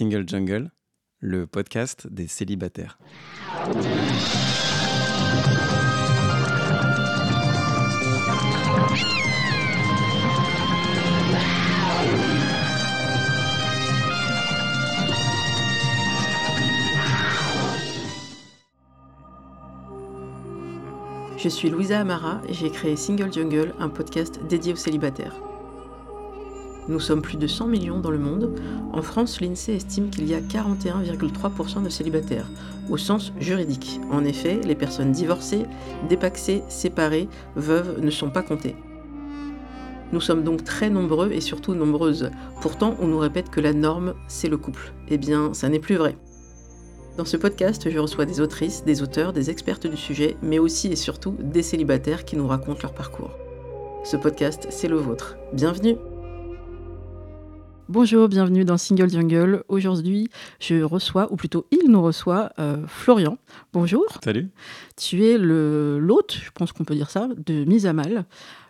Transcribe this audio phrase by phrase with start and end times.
[0.00, 0.70] Single Jungle,
[1.18, 2.98] le podcast des célibataires.
[21.36, 25.49] Je suis Louisa Amara et j'ai créé Single Jungle, un podcast dédié aux célibataires.
[26.90, 28.60] Nous sommes plus de 100 millions dans le monde.
[28.92, 32.50] En France, l'INSEE estime qu'il y a 41,3% de célibataires,
[32.90, 34.00] au sens juridique.
[34.10, 35.66] En effet, les personnes divorcées,
[36.08, 38.74] dépaxées, séparées, veuves ne sont pas comptées.
[40.12, 42.32] Nous sommes donc très nombreux et surtout nombreuses.
[42.60, 44.92] Pourtant, on nous répète que la norme, c'est le couple.
[45.06, 46.16] Eh bien, ça n'est plus vrai.
[47.16, 50.88] Dans ce podcast, je reçois des autrices, des auteurs, des expertes du sujet, mais aussi
[50.88, 53.30] et surtout des célibataires qui nous racontent leur parcours.
[54.02, 55.36] Ce podcast, c'est le vôtre.
[55.52, 55.96] Bienvenue
[57.90, 59.64] Bonjour, bienvenue dans Single Jungle.
[59.66, 60.30] Aujourd'hui,
[60.60, 63.36] je reçois, ou plutôt il nous reçoit, euh, Florian.
[63.72, 64.04] Bonjour.
[64.22, 64.48] Salut.
[64.96, 68.26] Tu es l'hôte, je pense qu'on peut dire ça, de Mise à Mal,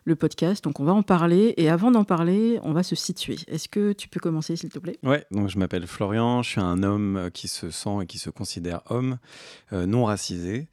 [0.06, 0.64] le podcast.
[0.64, 1.52] Donc on va en parler.
[1.58, 3.36] Et avant d'en parler, on va se situer.
[3.46, 4.98] Est-ce que tu peux commencer, s'il te plaît?
[5.02, 6.42] Ouais, donc je m'appelle Florian.
[6.42, 9.18] Je suis un homme euh, qui se sent et qui se considère homme,
[9.74, 10.66] euh, non racisé.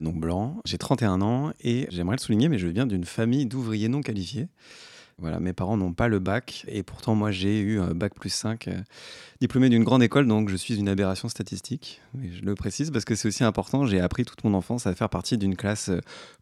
[0.00, 3.88] Donc blanc, j'ai 31 ans et j'aimerais le souligner, mais je viens d'une famille d'ouvriers
[3.88, 4.48] non qualifiés.
[5.18, 8.28] Voilà, mes parents n'ont pas le bac et pourtant moi j'ai eu un bac plus
[8.28, 8.82] 5, euh,
[9.40, 12.02] diplômé d'une grande école, donc je suis une aberration statistique.
[12.20, 15.08] je le précise parce que c'est aussi important, j'ai appris toute mon enfance à faire
[15.08, 15.90] partie d'une classe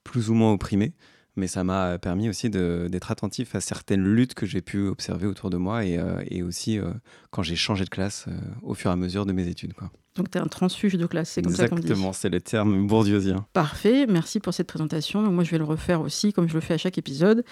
[0.03, 0.93] plus ou moins opprimée
[1.37, 5.51] mais ça m'a permis aussi d'être attentif à certaines luttes que j'ai pu observer autour
[5.51, 6.93] de moi et, euh, et aussi euh,
[7.31, 8.33] quand j'ai changé de classe euh,
[8.63, 9.73] au fur et à mesure de mes études.
[9.73, 9.91] Quoi.
[10.17, 12.41] Donc tu es un transfuge de classe, c'est comme ça qu'on dit Exactement, c'est le
[12.41, 13.47] terme bourdieusien.
[13.53, 15.23] Parfait, merci pour cette présentation.
[15.23, 17.45] moi je vais le refaire aussi comme je le fais à chaque épisode.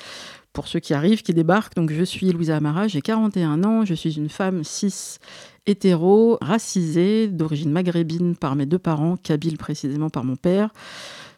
[0.52, 3.94] Pour ceux qui arrivent, qui débarquent, donc je suis Louisa Amara, j'ai 41 ans, je
[3.94, 5.18] suis une femme cis
[5.66, 10.70] hétéro, racisée, d'origine maghrébine par mes deux parents, kabyle précisément par mon père.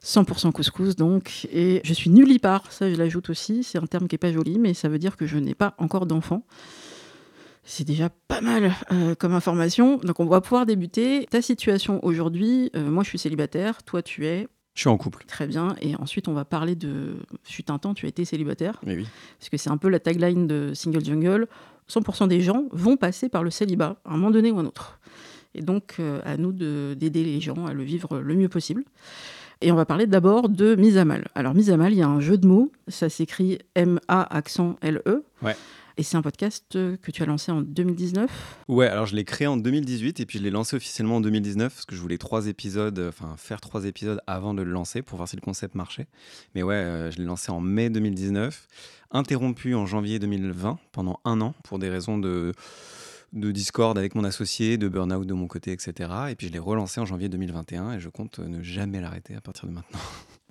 [0.05, 1.49] 100% couscous donc.
[1.53, 3.65] Et je suis nullipare, ça je l'ajoute aussi.
[3.65, 5.75] C'est un terme qui n'est pas joli, mais ça veut dire que je n'ai pas
[5.79, 6.45] encore d'enfant.
[7.65, 9.97] C'est déjà pas mal euh, comme information.
[9.97, 11.27] Donc on va pouvoir débuter.
[11.31, 14.47] Ta situation aujourd'hui, euh, moi je suis célibataire, toi tu es...
[14.75, 15.25] Je suis en couple.
[15.29, 15.77] Très bien.
[15.81, 17.15] Et ensuite, on va parler de.
[17.45, 18.81] Fut un temps, tu as été célibataire.
[18.85, 19.07] Mais oui.
[19.39, 21.47] Parce que c'est un peu la tagline de Single Jungle.
[21.89, 24.99] 100% des gens vont passer par le célibat à un moment donné ou un autre.
[25.55, 28.83] Et donc, euh, à nous d'aider les gens à le vivre le mieux possible.
[29.61, 31.29] Et on va parler d'abord de mise à mal.
[31.35, 32.71] Alors, mise à mal, il y a un jeu de mots.
[32.89, 35.25] Ça s'écrit M-A accent L-E.
[35.43, 35.57] Ouais.
[35.97, 38.29] Et c'est un podcast que tu as lancé en 2019
[38.67, 41.73] Ouais, alors je l'ai créé en 2018 et puis je l'ai lancé officiellement en 2019
[41.73, 45.19] parce que je voulais trois épisodes, enfin faire trois épisodes avant de le lancer pour
[45.19, 46.09] voir si le concept marchait.
[46.57, 48.67] Mais ouais, euh, je l'ai lancé en mai 2019,
[49.13, 52.53] interrompu en janvier 2020 pendant un an pour des raisons de
[53.35, 56.11] de Discord avec mon associé, de burn-out de mon côté, etc.
[56.31, 59.41] Et puis je l'ai relancé en janvier 2021 et je compte ne jamais l'arrêter à
[59.41, 59.99] partir de maintenant.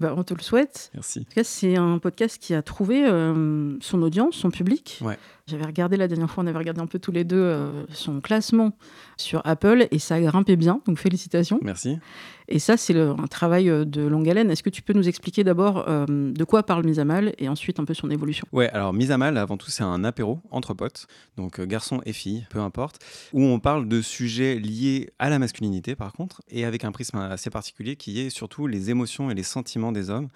[0.04, 0.92] Bah, on te le souhaite.
[0.94, 1.26] Merci.
[1.44, 5.00] C'est un podcast qui a trouvé euh, son audience, son public.
[5.02, 5.18] Ouais.
[5.46, 8.22] J'avais regardé la dernière fois, on avait regardé un peu tous les deux euh, son
[8.22, 8.72] classement
[9.18, 11.60] sur Apple et ça a grimpé bien, donc félicitations.
[11.62, 12.00] Merci.
[12.48, 14.50] Et ça, c'est un travail euh, de longue haleine.
[14.52, 17.50] Est-ce que tu peux nous expliquer d'abord euh, de quoi parle Mise à Mal et
[17.50, 18.48] ensuite un peu son évolution?
[18.54, 22.14] Ouais, alors Mise à Mal, avant tout, c'est un apéro entre potes, donc garçons et
[22.14, 23.00] filles, peu importe,
[23.34, 27.18] où on parle de sujets liés à la masculinité par contre, et avec un prisme
[27.18, 30.28] assez particulier qui est surtout les émotions et les sentiments des hommes,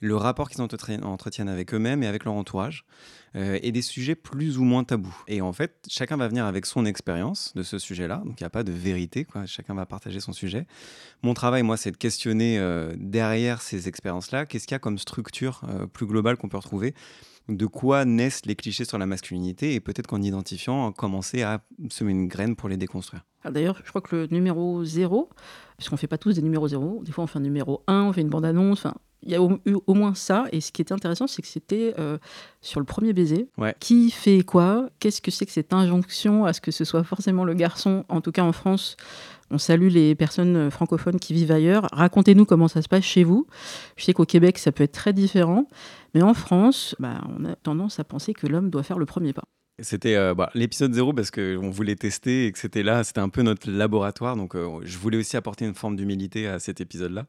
[0.00, 2.84] le rapport qu'ils entretiennent avec eux-mêmes et avec leur entourage.
[3.36, 5.14] Euh, et des sujets plus ou moins tabous.
[5.28, 8.46] Et en fait, chacun va venir avec son expérience de ce sujet-là, donc il n'y
[8.46, 10.66] a pas de vérité, chacun va partager son sujet.
[11.22, 14.96] Mon travail, moi, c'est de questionner euh, derrière ces expériences-là, qu'est-ce qu'il y a comme
[14.96, 16.94] structure euh, plus globale qu'on peut retrouver
[17.48, 21.60] de quoi naissent les clichés sur la masculinité et peut-être qu'en identifiant, commencer à
[21.90, 23.24] semer une graine pour les déconstruire.
[23.44, 25.30] D'ailleurs, je crois que le numéro 0,
[25.76, 28.02] puisqu'on ne fait pas tous des numéros 0, des fois on fait un numéro 1,
[28.02, 30.44] on fait une bande-annonce, enfin, il y a eu au, moins ça.
[30.52, 32.18] Et ce qui était intéressant, c'est que c'était euh,
[32.60, 33.48] sur le premier baiser.
[33.80, 34.88] Qui fait quoi?
[35.00, 38.04] Qu'est-ce que c'est que cette injonction à ce que ce soit forcément le garçon?
[38.08, 38.96] En tout cas, en France,
[39.50, 41.88] on salue les personnes francophones qui vivent ailleurs.
[41.92, 43.46] Racontez-nous comment ça se passe chez vous.
[43.96, 45.66] Je sais qu'au Québec, ça peut être très différent.
[46.14, 49.32] Mais en France, bah, on a tendance à penser que l'homme doit faire le premier
[49.32, 49.44] pas.
[49.78, 53.28] C'était euh, bah, l'épisode 0 parce qu'on voulait tester et que c'était là, c'était un
[53.28, 54.34] peu notre laboratoire.
[54.34, 57.26] Donc euh, je voulais aussi apporter une forme d'humilité à cet épisode-là,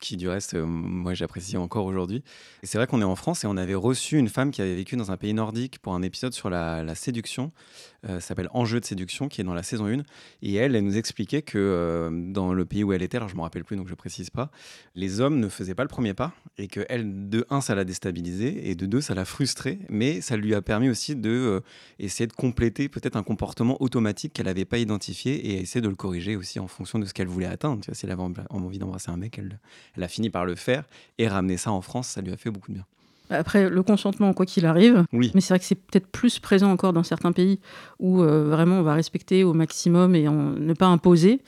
[0.00, 2.24] qui du reste, euh, moi j'apprécie encore aujourd'hui.
[2.62, 4.96] C'est vrai qu'on est en France et on avait reçu une femme qui avait vécu
[4.96, 7.52] dans un pays nordique pour un épisode sur la, séduction.
[8.08, 9.98] Euh, s'appelle Enjeu de séduction, qui est dans la saison 1.
[10.42, 13.36] Et elle, elle nous expliquait que euh, dans le pays où elle était, alors je
[13.36, 14.50] me rappelle plus, donc je précise pas,
[14.94, 17.84] les hommes ne faisaient pas le premier pas et que elle, de un, ça l'a
[17.84, 21.60] déstabilisé et de deux, ça l'a frustré, mais ça lui a permis aussi de euh,
[21.98, 25.96] essayer de compléter peut-être un comportement automatique qu'elle n'avait pas identifié et essayer de le
[25.96, 27.82] corriger aussi en fonction de ce qu'elle voulait atteindre.
[27.82, 29.58] Tu vois, si elle avait envie d'embrasser un mec, elle,
[29.96, 30.84] elle a fini par le faire
[31.18, 32.86] et ramener ça en France, ça lui a fait beaucoup de bien.
[33.30, 35.30] Après, le consentement, quoi qu'il arrive, oui.
[35.34, 37.60] mais c'est vrai que c'est peut-être plus présent encore dans certains pays
[38.00, 41.40] où euh, vraiment on va respecter au maximum et ne pas imposer.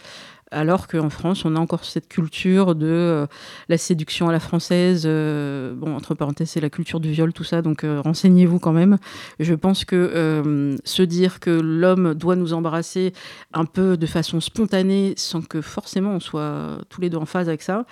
[0.55, 3.27] Alors qu'en France, on a encore cette culture de euh,
[3.71, 5.05] la séduction à la française.
[5.07, 8.99] Euh, bon, entre parenthèses, c'est la culture du viol, tout ça, donc renseignez-vous quand même.
[9.41, 13.13] Je pense que se dire que l'homme doit nous embrasser
[13.55, 17.49] un peu de façon spontanée, sans que forcément on soit tous les deux en phase
[17.49, 17.87] avec ça,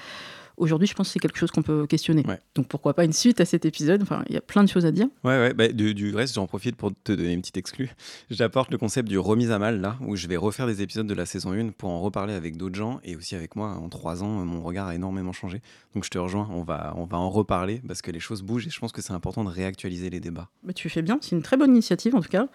[0.61, 2.23] Aujourd'hui, je pense que c'est quelque chose qu'on peut questionner.
[2.55, 4.03] Donc pourquoi pas une suite à cet épisode?
[4.03, 5.07] Enfin, il y a plein de choses à dire.
[5.25, 5.55] Ouais, ouais.
[5.55, 7.91] Bah, du, reste, j'en profite pour te donner une petite exclue.
[8.29, 11.15] J'apporte le concept du remise à mal là, où je vais refaire des épisodes de
[11.15, 13.71] la saison 1 pour en reparler avec d'autres gens et aussi avec moi.
[13.71, 15.63] En trois ans, mon regard a énormément changé.
[15.95, 16.47] Donc je te rejoins.
[16.53, 19.01] On va, on va en reparler parce que les choses bougent et je pense que
[19.01, 20.51] c'est important de réactualiser les débats.
[20.63, 21.19] Bah, tu fais bien.
[21.23, 22.49] C'est une très bonne initiative en tout cas.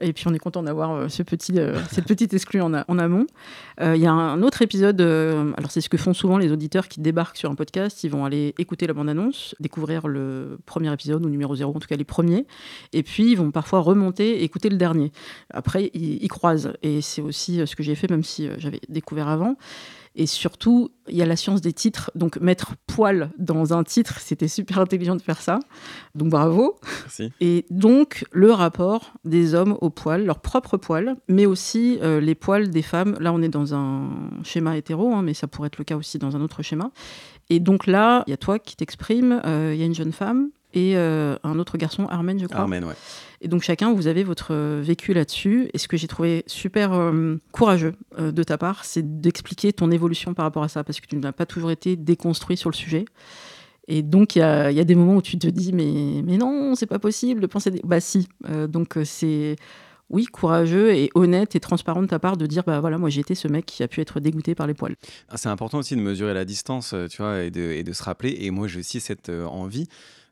[0.00, 2.98] Et puis on est content d'avoir euh, ce petit, euh, cette petite exclue en, en
[2.98, 3.26] amont.
[3.80, 5.00] Euh, il y a un autre épisode.
[5.00, 8.24] alors c'est ce que font souvent les auditeurs qui débarquent sur un podcast, ils vont
[8.24, 12.04] aller écouter la bande-annonce, découvrir le premier épisode ou numéro 0, en tout cas les
[12.04, 12.46] premiers,
[12.94, 15.12] et puis ils vont parfois remonter et écouter le dernier.
[15.50, 18.80] Après, ils, croisent, et c'est aussi euh, ce que j'ai fait, même si euh, j'avais
[18.88, 19.56] découvert avant.
[20.16, 22.12] Et surtout, il y a la science des titres.
[22.14, 25.58] Donc, mettre poil dans un titre, c'était super intelligent de faire ça.
[26.14, 26.76] Donc, bravo.
[27.02, 27.32] Merci.
[27.40, 32.36] Et donc, le rapport des hommes au poil, leur propre poil, mais aussi euh, les
[32.36, 33.16] poils des femmes.
[33.18, 34.08] Là, on est dans un
[34.44, 36.92] schéma hétéro, hein, mais ça pourrait être le cas aussi dans un autre schéma.
[37.50, 40.12] Et donc là, il y a toi qui t'exprime, euh, il y a une jeune
[40.12, 42.60] femme et euh, un autre garçon, Armen, je crois.
[42.60, 42.94] Armen, ouais.
[43.40, 45.70] Et donc chacun, vous avez votre euh, vécu là-dessus.
[45.72, 47.12] Et ce que j'ai trouvé super
[47.52, 51.16] courageux de ta part, c'est d'expliquer ton évolution par rapport à ça, parce que tu
[51.16, 53.04] n'as pas toujours été déconstruit sur le sujet.
[53.86, 56.38] Et donc, il y a, y a, des moments où tu te dis, mais, mais
[56.38, 57.70] non, c'est pas possible de penser.
[57.70, 57.82] Des...
[57.84, 58.28] Bah, si.
[58.66, 59.56] donc, c'est
[60.14, 63.20] oui, courageux et honnête et transparent de ta part de dire bah voilà, moi j'ai
[63.20, 64.94] été ce mec qui a pu être dégoûté par les poils.
[65.28, 67.92] Ah, c'est important aussi de mesurer la distance, euh, tu vois, et de, et de
[67.92, 68.36] se rappeler.
[68.38, 69.88] Et moi j'ai aussi cette euh, envie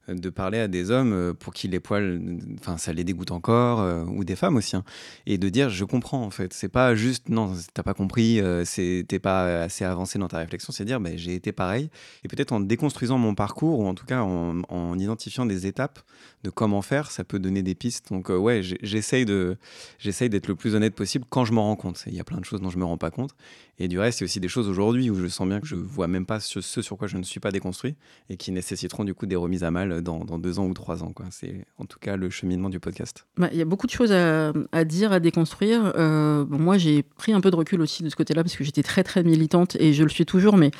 [0.08, 2.20] de parler à des hommes euh, pour qui les poils,
[2.58, 4.82] enfin, ça les dégoûte encore, euh, ou des femmes aussi, hein.
[5.26, 6.52] et de dire je comprends en fait.
[6.52, 10.72] C'est pas juste non, t'as pas compris, euh, t'es pas assez avancé dans ta réflexion,
[10.72, 11.88] c'est dire bah, j'ai été pareil.
[12.24, 16.00] Et peut-être en déconstruisant mon parcours, ou en tout cas en, en, identifiant des étapes
[16.42, 18.10] de comment faire, ça peut donner des pistes.
[18.10, 19.56] Donc ouais, j'essaye de,
[19.98, 22.02] j'essaye d'être le plus honnête possible quand je m'en rends compte.
[22.06, 23.34] Il y a plein de choses dont je me rends pas compte.
[23.78, 25.66] Et du reste, il y a aussi des choses aujourd'hui où je sens bien que
[25.66, 27.96] je vois même pas ce, ce sur quoi je ne suis pas déconstruit
[28.28, 31.12] et qui nécessiteront du coup des remises à mal dans, deux ans ou trois ans.
[31.30, 33.26] C'est en tout cas le cheminement du podcast.
[33.36, 35.92] Bah, il y a beaucoup de choses à, dire, à déconstruire.
[35.96, 38.82] Euh, moi, j'ai pris un peu de recul aussi de ce côté-là parce que j'étais
[38.82, 40.56] très très militante et je le suis toujours.
[40.56, 40.70] Mais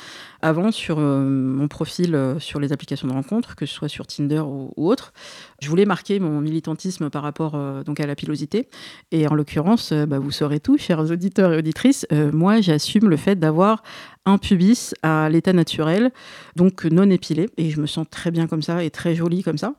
[0.41, 4.07] avant, sur euh, mon profil euh, sur les applications de rencontres, que ce soit sur
[4.07, 5.13] Tinder ou, autre,
[5.61, 8.67] je voulais marquer mon militantisme par rapport donc à la pilosité.
[9.11, 13.35] Et en l'occurrence, bah, vous saurez tout, chers auditeurs et auditrices, moi, j'assume le fait
[13.35, 13.83] d'avoir
[14.25, 16.11] un pubis à l'état naturel,
[16.55, 17.49] donc non épilé.
[17.57, 19.73] Et je me sens très bien comme ça et très jolie comme ça.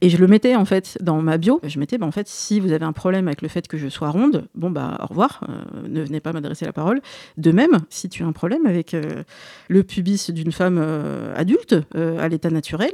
[0.00, 1.60] Et je le mettais en fait dans ma bio.
[1.62, 3.88] Je mettais, bah, en fait, si vous avez un problème avec le fait que je
[3.88, 7.00] sois ronde, bon bah au revoir, euh, ne venez pas m'adresser la parole.
[7.36, 9.22] De même, si tu as un problème avec euh,
[9.68, 12.92] le pubis d'une femme euh, adulte à l'état naturel,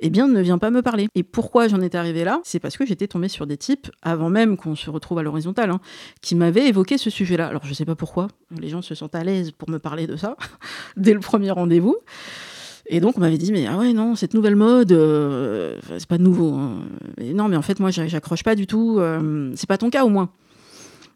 [0.00, 1.08] eh bien ne viens pas me parler.
[1.14, 2.40] Et pourquoi j'en étais arrivée là?
[2.44, 5.70] C'est parce que j'étais tombée sur des types avant même qu'on se retrouve à l'horizontale,
[5.70, 5.80] hein,
[6.20, 7.46] qui m'avaient évoqué ce sujet-là.
[7.46, 10.16] Alors je sais pas pourquoi, les gens se sentent à l'aise pour me parler de
[10.16, 10.36] ça
[10.96, 11.96] dès le premier rendez-vous.
[12.92, 16.18] Et donc on m'avait dit mais ah ouais non cette nouvelle mode euh, c'est pas
[16.18, 16.82] nouveau hein.
[17.20, 20.08] non mais en fait moi j'accroche pas du tout euh, c'est pas ton cas au
[20.08, 20.30] moins.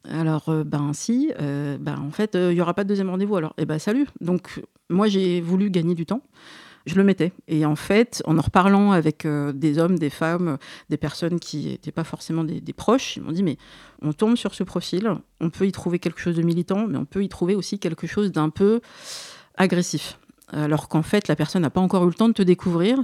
[0.09, 3.54] Alors euh, ben si ben en fait il y aura pas de deuxième rendez-vous alors.
[3.59, 4.07] Eh ben salut.
[4.21, 6.23] Donc moi j'ai voulu gagner du temps.
[6.87, 7.33] Je le mettais.
[7.49, 10.59] Et en fait en en reparlant avec des hommes des femmes
[10.90, 13.57] des personnes qui n'étaient pas forcément des, des proches ils m'ont dit mais
[14.00, 15.12] on tombe sur ce profil.
[15.40, 18.07] On peut y trouver quelque chose de militant mais on peut y trouver aussi quelque
[18.07, 18.81] chose d'un peu
[19.57, 20.19] agressif
[20.53, 22.99] alors qu'en fait la personne n'a pas encore eu le temps de te découvrir.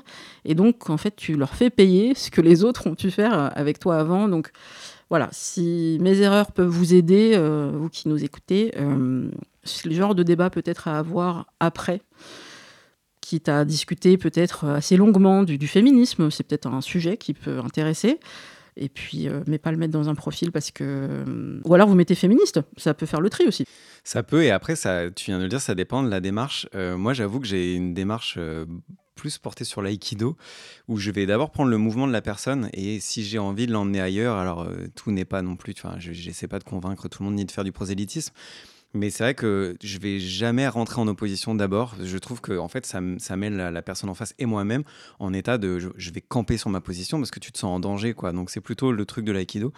[0.44, 3.50] Et donc en fait tu leur fais payer ce que les autres ont pu faire
[3.56, 4.28] avec toi avant.
[4.28, 4.50] Donc
[5.08, 9.28] voilà si mes erreurs peuvent vous aider euh, vous qui nous écoutez euh,
[9.64, 12.02] c'est le genre de débat peut-être à avoir après
[13.20, 16.30] quitte à discuter peut-être assez longuement du féminisme.
[16.30, 18.18] C'est peut-être un sujet qui peut intéresser
[18.80, 21.88] et puis euh, mais pas le mettre dans un profil parce que euh, ou alors
[21.88, 23.64] vous mettez féministe ça peut faire le tri aussi.
[24.02, 26.66] Ça peut et après ça tu viens de le dire ça dépend de la démarche.
[26.74, 28.38] Euh, moi j'avoue que j'ai une démarche
[29.20, 30.38] plus porté sur l'aïkido,
[30.88, 33.72] où je vais d'abord prendre le mouvement de la personne et si j'ai envie de
[33.72, 37.06] l'emmener ailleurs, alors euh, tout n'est pas non plus, enfin, je n'essaie pas de convaincre
[37.08, 38.32] tout le monde ni de faire du prosélytisme,
[38.92, 41.94] mais c'est vrai que je vais jamais rentrer en opposition d'abord.
[42.02, 44.82] Je trouve que en fait, ça, ça met la, personne en face et moi-même
[45.18, 47.80] en état de je, vais camper sur ma position parce que tu te sens en
[47.80, 48.14] danger.
[48.14, 48.32] quoi.
[48.32, 49.72] Donc c'est plutôt le truc de l'aïkido.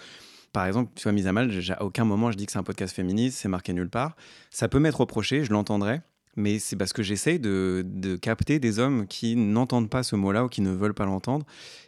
[0.52, 2.62] Par exemple, tu vois, mise à mal, à aucun moment je dis que c'est un
[2.62, 4.16] podcast féministe, c'est marqué nulle part.
[4.50, 6.00] Ça peut m'être reproché, je l'entendrai
[6.36, 10.44] mais c'est parce que j'essaye de, de, capter des hommes qui n'entendent pas ce mot-là
[10.44, 11.44] ou qui ne veulent pas l'entendre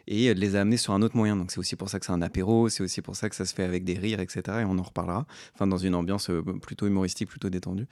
[0.07, 1.35] et de les amener sur un autre moyen.
[1.35, 3.45] Donc c'est aussi pour ça que c'est un apéro, c'est aussi pour ça que ça
[3.45, 4.41] se fait avec des rires, etc.
[4.61, 7.87] Et on en reparlera, enfin dans une ambiance euh, plutôt humoristique, plutôt détendue.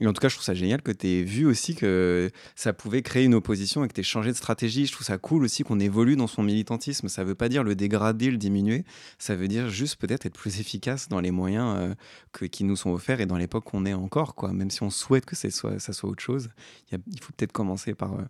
[0.00, 2.72] Et en tout cas, je trouve ça génial que tu aies vu aussi que ça
[2.72, 4.86] pouvait créer une opposition et que tu aies changé de stratégie.
[4.86, 7.08] Je trouve ça cool aussi qu'on évolue dans son militantisme.
[7.08, 8.84] Ça veut pas dire le dégrader, le diminuer,
[9.18, 11.94] ça veut dire juste peut-être être plus efficace dans les moyens euh,
[12.32, 14.52] que, qui nous sont offerts et dans l'époque qu'on est encore, quoi.
[14.52, 16.50] Même si on souhaite que ça ça soit autre chose,
[16.92, 18.14] il, faut peut-être commencer par...
[18.14, 18.24] Euh,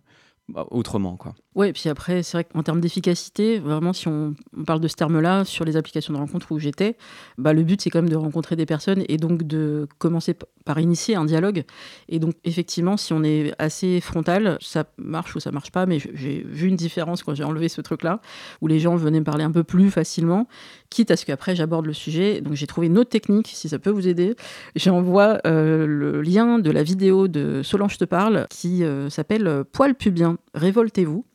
[0.49, 1.15] bah, autrement.
[1.15, 1.35] Quoi.
[1.53, 4.33] Ouais, puis après, c'est vrai qu'en termes d'efficacité, vraiment, si on,
[4.65, 6.97] parle de ce terme-là sur les applications de rencontre où j'étais,
[7.37, 10.35] bah, le but, c'est quand même de rencontrer des personnes et donc de commencer
[10.69, 11.63] par initier un dialogue.
[12.09, 15.97] Et donc, effectivement, si on est assez frontal, ça marche ou ça marche pas, mais
[15.97, 18.21] j'ai vu une différence quand j'ai enlevé ce truc-là,
[18.61, 20.47] où les gens venaient me parler un peu plus facilement,
[20.91, 22.41] quitte à ce qu'après j'aborde le sujet.
[22.41, 24.35] Donc, j'ai trouvé une autre technique, si ça peut vous aider.
[24.75, 29.95] J'envoie euh, le lien de la vidéo de Solange te parle qui euh, s'appelle Poil
[29.95, 31.25] pubien révoltez-vous.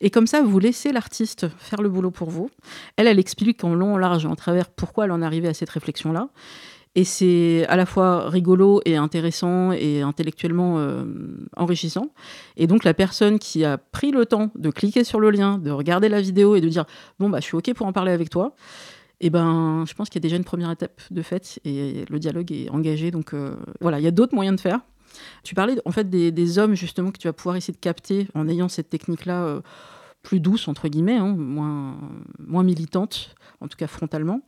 [0.00, 2.48] Et comme ça, vous laissez l'artiste faire le boulot pour vous.
[2.96, 5.54] Elle, elle explique en long, en large en travers pourquoi elle en est arrivée à
[5.54, 6.30] cette réflexion-là.
[6.94, 11.04] Et c'est à la fois rigolo et intéressant et intellectuellement euh,
[11.56, 12.10] enrichissant.
[12.56, 15.70] Et donc la personne qui a pris le temps de cliquer sur le lien, de
[15.70, 16.86] regarder la vidéo et de dire
[17.18, 18.54] bon bah je suis ok pour en parler avec toi,
[19.20, 22.18] eh ben je pense qu'il y a déjà une première étape de fait et le
[22.18, 23.10] dialogue est engagé.
[23.10, 24.80] Donc euh, voilà, il y a d'autres moyens de faire.
[25.42, 28.48] Tu parlais en fait des, hommes justement que tu vas pouvoir essayer de capter en
[28.48, 29.60] ayant cette technique-là euh,
[30.22, 31.98] plus douce, entre guillemets, hein, moins,
[32.38, 34.42] moins militante, en tout cas frontalement.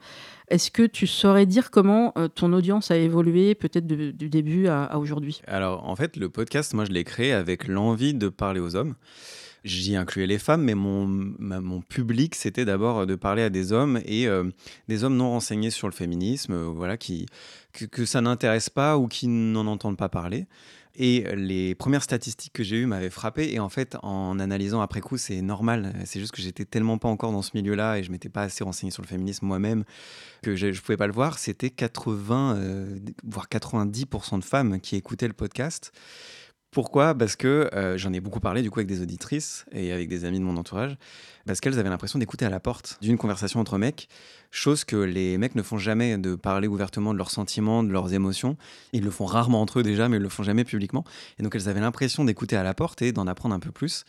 [0.48, 4.98] Est-ce que tu saurais dire comment euh, ton audience a évolué peut-être du début à,
[4.98, 5.42] aujourd'hui?
[5.46, 8.94] Alors en fait, le podcast, moi je l'ai créé avec l'envie de parler aux hommes.
[9.62, 14.00] J'y incluais les femmes, mais mon, mon public, c'était d'abord de parler à des hommes
[14.06, 14.44] et euh,
[14.88, 17.26] des hommes non renseignés sur le féminisme, voilà, qui,
[17.72, 20.46] que, ça n'intéresse pas ou qui n'en entendent pas parler.
[20.96, 23.52] Et les premières statistiques que j'ai eues m'avaient frappé.
[23.52, 25.94] Et en fait, en analysant après coup, c'est normal.
[26.04, 28.64] C'est juste que j'étais tellement pas encore dans ce milieu-là et je m'étais pas assez
[28.64, 29.84] renseigné sur le féminisme moi-même
[30.42, 31.38] que je, ne pouvais pas le voir.
[31.38, 35.92] C'était 80, euh, voire 90% de femmes qui écoutaient le podcast.
[36.70, 37.16] Pourquoi?
[37.16, 40.24] Parce que euh, j'en ai beaucoup parlé du coup avec des auditrices et avec des
[40.24, 40.96] amis de mon entourage,
[41.44, 44.08] parce qu'elles avaient l'impression d'écouter à la porte d'une conversation entre mecs,
[44.52, 48.14] chose que les mecs ne font jamais, de parler ouvertement de leurs sentiments, de leurs
[48.14, 48.56] émotions.
[48.92, 51.04] Ils le font rarement entre eux déjà, mais ils le font jamais publiquement.
[51.40, 54.04] Et donc elles avaient l'impression d'écouter à la porte et d'en apprendre un peu plus.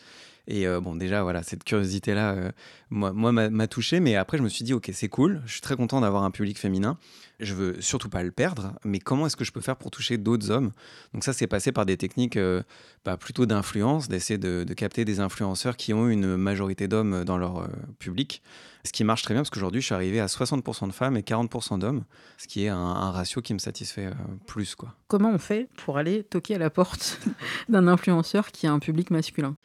[0.48, 2.50] Et euh, bon, déjà, voilà, cette curiosité-là, euh,
[2.90, 4.00] moi, moi m'a touché.
[4.00, 5.40] Mais après, je me suis dit, ok, c'est cool.
[5.46, 6.98] Je suis très content d'avoir un public féminin.
[7.40, 8.74] Je veux surtout pas le perdre.
[8.84, 10.72] Mais comment est-ce que je peux faire pour toucher d'autres hommes?
[11.12, 12.62] Donc ça, c'est passé par des techniques euh,
[13.04, 17.38] bah, plutôt d'influence, d'essayer de, de, capter des influenceurs qui ont une majorité d'hommes dans
[17.38, 18.42] leur public.
[18.84, 21.20] Ce qui marche très bien parce qu'aujourd'hui, je suis arrivé à 60% de femmes et
[21.20, 22.04] 40% d'hommes,
[22.36, 24.12] ce qui est un, ratio qui me satisfait euh,
[24.46, 24.74] plus.
[24.74, 24.94] Quoi.
[25.06, 27.20] Comment on fait pour aller toquer à la porte
[27.68, 29.56] d'un influenceur qui a un public masculin?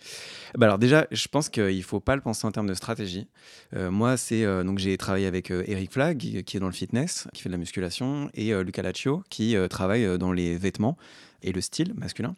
[0.56, 3.28] Bah Alors déjà, je pense qu'il ne faut pas le penser en termes de stratégie.
[3.76, 7.28] Euh, moi, c'est euh, donc j'ai travaillé avec Eric Flag, qui est dans le fitness,
[7.34, 10.98] qui fait de la musculation, et Luca Laccio, qui travaille dans les vêtements
[11.44, 12.36] et le style masculin.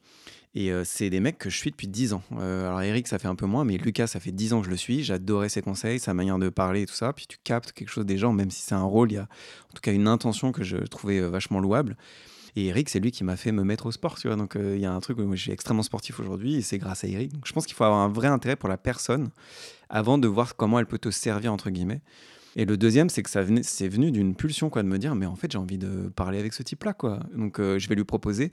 [0.55, 2.23] Et euh, c'est des mecs que je suis depuis 10 ans.
[2.33, 4.65] Euh, alors Eric, ça fait un peu moins, mais Lucas, ça fait 10 ans que
[4.65, 5.03] je le suis.
[5.03, 7.13] J'adorais ses conseils, sa manière de parler et tout ça.
[7.13, 9.23] Puis tu captes quelque chose des gens, même si c'est un rôle, il y a
[9.23, 11.97] en tout cas une intention que je trouvais euh, vachement louable.
[12.55, 14.35] Et Eric, c'est lui qui m'a fait me mettre au sport, tu vois.
[14.35, 16.79] Donc il y a un truc où moi, je suis extrêmement sportif aujourd'hui et c'est
[16.79, 17.31] grâce à Eric.
[17.45, 19.29] Je pense qu'il faut avoir un vrai intérêt pour la personne
[19.87, 22.01] avant de voir comment elle peut te servir, entre guillemets.
[22.59, 25.25] Et le deuxième, c'est que ça c'est venu d'une pulsion, quoi, de me dire, mais
[25.25, 27.21] en fait, j'ai envie de parler avec ce type-là, quoi.
[27.33, 28.51] Donc, je vais lui proposer.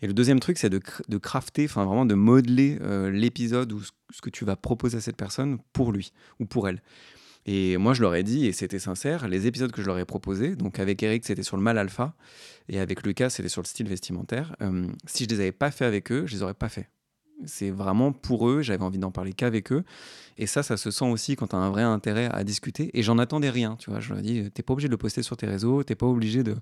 [0.00, 3.80] Et le deuxième truc, c'est de, de crafter, enfin vraiment de modeler euh, l'épisode ou
[3.82, 6.80] ce que tu vas proposer à cette personne pour lui ou pour elle.
[7.46, 10.04] Et moi, je leur ai dit, et c'était sincère, les épisodes que je leur ai
[10.04, 12.14] proposés, donc avec Eric, c'était sur le mal alpha,
[12.68, 14.54] et avec Lucas, c'était sur le style vestimentaire.
[14.62, 16.88] Euh, si je les avais pas fait avec eux, je les aurais pas fait.
[17.46, 19.84] C'est vraiment pour eux, j'avais envie d'en parler qu'avec eux.
[20.38, 22.90] Et ça, ça se sent aussi quand tu as un vrai intérêt à discuter.
[22.98, 24.00] Et j'en attendais rien, tu vois.
[24.00, 26.06] Je leur ai dit, t'es pas obligé de le poster sur tes réseaux, t'es pas
[26.06, 26.56] obligé de.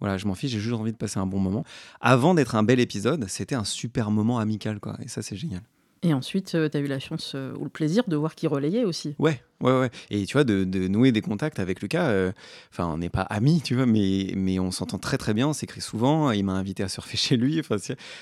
[0.00, 1.64] Voilà, je m'en fiche, j'ai juste envie de passer un bon moment.
[2.00, 4.96] Avant d'être un bel épisode, c'était un super moment amical, quoi.
[5.02, 5.62] Et ça, c'est génial.
[6.02, 8.46] Et ensuite, euh, tu as eu la chance euh, ou le plaisir de voir qui
[8.46, 9.14] relayait aussi.
[9.18, 9.90] Ouais, Ouais, ouais.
[10.10, 12.32] Et tu vois, de, nouer des contacts avec Lucas, euh,
[12.70, 15.54] enfin, on n'est pas amis, tu vois, mais, mais on s'entend très très bien, on
[15.54, 16.30] s'écrit souvent.
[16.30, 17.62] Il m'a invité à surfer chez lui.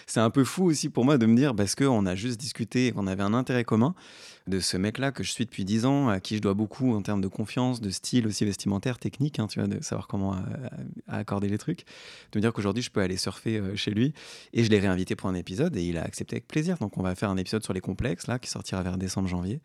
[0.06, 2.92] C'est un peu fou aussi pour moi de me dire, parce qu'on a juste discuté,
[2.92, 3.94] qu'on avait un intérêt commun
[4.46, 7.00] de ce mec-là que je suis depuis 10 ans, à qui je dois beaucoup en
[7.00, 10.38] termes de confiance, de style aussi vestimentaire, technique, hein, tu vois, de savoir comment euh,
[11.08, 11.84] accorder les trucs.
[12.32, 14.12] De me dire qu'aujourd'hui, je peux aller surfer euh, chez lui.
[14.52, 16.76] Et je l'ai réinvité pour un épisode et il a accepté avec plaisir.
[16.78, 19.60] Donc, on va faire un épisode sur les complexes, là, qui sortira vers décembre-janvier.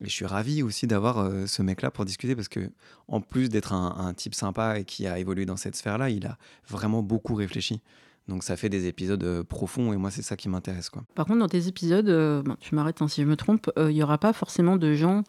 [0.00, 2.70] Et je suis ravi aussi d'avoir euh, ce mec-là pour discuter parce que,
[3.08, 6.26] en plus d'être un, un type sympa et qui a évolué dans cette sphère-là, il
[6.26, 7.82] a vraiment beaucoup réfléchi.
[8.28, 11.04] Donc ça fait des épisodes euh, profonds et moi c'est ça qui m'intéresse quoi.
[11.14, 13.94] Par contre, dans tes épisodes, euh, tu m'arrêtes hein, si je me trompe, euh, il
[13.94, 15.22] n'y aura pas forcément de gens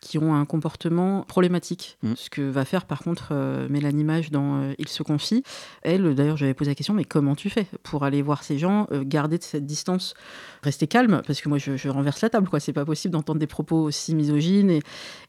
[0.00, 1.98] qui ont un comportement problématique.
[2.02, 2.12] Mm.
[2.14, 5.42] Ce que va faire par contre euh, Mélanie Mage dans euh, Il se confie.
[5.82, 8.86] Elle, d'ailleurs, j'avais posé la question, mais comment tu fais pour aller voir ces gens,
[8.92, 10.14] euh, garder de cette distance,
[10.62, 11.22] rester calme?
[11.26, 12.60] Parce que moi, je, je renverse la table, quoi.
[12.60, 14.70] C'est pas possible d'entendre des propos aussi misogynes.
[14.70, 14.82] Et,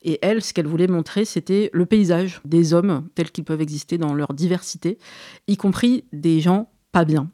[0.04, 3.98] et elle, ce qu'elle voulait montrer, c'était le paysage des hommes tels qu'ils peuvent exister
[3.98, 4.98] dans leur diversité,
[5.48, 7.30] y compris des gens pas bien.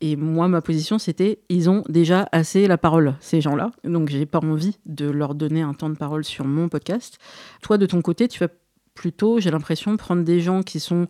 [0.00, 3.70] Et moi, ma position, c'était ils ont déjà assez la parole, ces gens-là.
[3.84, 7.18] Donc, j'ai pas envie de leur donner un temps de parole sur mon podcast.
[7.62, 8.48] Toi, de ton côté, tu vas
[8.94, 11.06] plutôt, j'ai l'impression, prendre des gens qui sont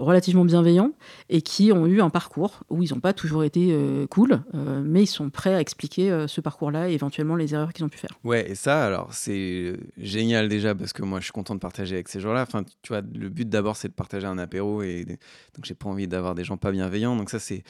[0.00, 0.92] relativement bienveillants
[1.28, 4.82] et qui ont eu un parcours où ils n'ont pas toujours été euh, cool, euh,
[4.84, 7.88] mais ils sont prêts à expliquer euh, ce parcours-là et éventuellement les erreurs qu'ils ont
[7.88, 8.10] pu faire.
[8.24, 11.94] Ouais, et ça, alors, c'est génial déjà parce que moi, je suis content de partager
[11.94, 12.42] avec ces gens-là.
[12.42, 15.88] Enfin, tu vois, le but d'abord, c'est de partager un apéro et donc j'ai pas
[15.88, 17.14] envie d'avoir des gens pas bienveillants.
[17.16, 17.62] Donc ça, c'est-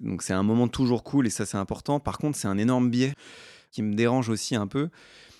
[0.00, 2.00] donc c'est un moment toujours cool et ça, c'est important.
[2.00, 3.14] Par contre, c'est un énorme biais
[3.70, 4.88] qui me dérange aussi un peu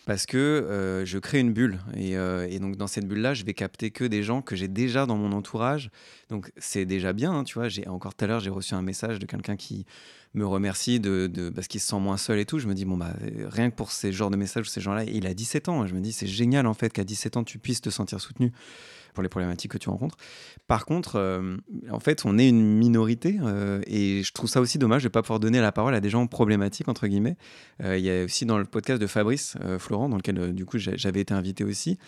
[0.08, 3.44] parce que euh, je crée une bulle et, euh, et donc dans cette bulle-là, je
[3.44, 5.90] vais capter que des gens que j'ai déjà dans mon entourage.
[6.30, 7.68] Donc c'est déjà bien, hein, tu vois.
[7.68, 9.84] J'ai encore tout à l'heure, j'ai reçu un message de quelqu'un qui
[10.32, 12.58] me remercie de, parce qu'il se sent moins seul et tout.
[12.58, 15.04] Je me dis bon bah euh, rien que pour ces genres de messages, ces gens-là,
[15.04, 15.86] il a 17 ans.
[15.86, 18.50] Je me dis c'est génial en fait qu'à 17 ans tu puisses te sentir soutenu
[19.18, 20.16] pour les problématiques que tu rencontres.
[20.68, 21.56] Par contre, euh,
[21.90, 25.12] en fait, on est une minorité euh, et je trouve ça aussi dommage de ne
[25.12, 27.36] pas pouvoir donner la parole à des gens problématiques, entre guillemets.
[27.82, 30.78] Euh, Il y a aussi dans le podcast de Fabrice Florent, dans lequel du coup
[30.78, 31.98] j'a- j'avais été invité aussi.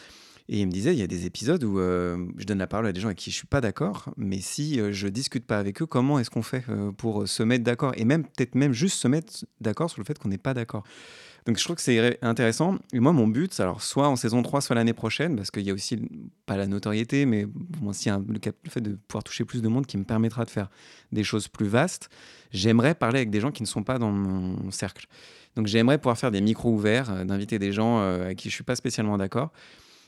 [0.48, 2.92] Et il me disait, il y a des épisodes où je donne la parole à
[2.92, 5.82] des gens avec qui je suis pas d'accord, mais si euh, je discute pas avec
[5.82, 6.64] eux, comment est-ce qu'on fait
[6.96, 10.16] pour se mettre d'accord Et même peut-être même juste se mettre d'accord sur le fait
[10.16, 10.84] qu'on n'est pas d'accord?
[11.46, 12.76] Donc je trouve que c'est intéressant.
[12.92, 15.70] Et moi, mon but, alors soit en saison 3, soit l'année prochaine, parce qu'il y
[15.70, 16.00] a aussi,
[16.46, 19.86] pas la notoriété, mais bon, aussi un- le, fait de pouvoir toucher plus de monde
[19.86, 20.68] qui me permettra de faire
[21.12, 22.08] des choses plus vastes.
[22.52, 25.06] J'aimerais parler avec des gens qui ne sont pas dans mon cercle.
[25.56, 28.54] Donc j'aimerais pouvoir faire des micros ouverts, euh, d'inviter des gens euh, avec qui je
[28.54, 29.50] suis pas spécialement d'accord.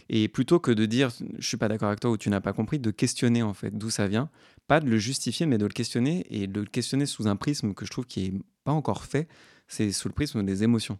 [0.08, 2.52] Et plutôt que de dire je suis pas d'accord avec toi ou tu n'as pas
[2.52, 4.28] compris, de questionner en fait d'où ça vient.
[4.68, 7.74] Pas de le justifier, mais de le questionner et de le questionner sous un prisme
[7.74, 8.32] que je trouve qui est
[8.64, 9.28] pas encore fait.
[9.72, 10.98] C'est sous le prisme des émotions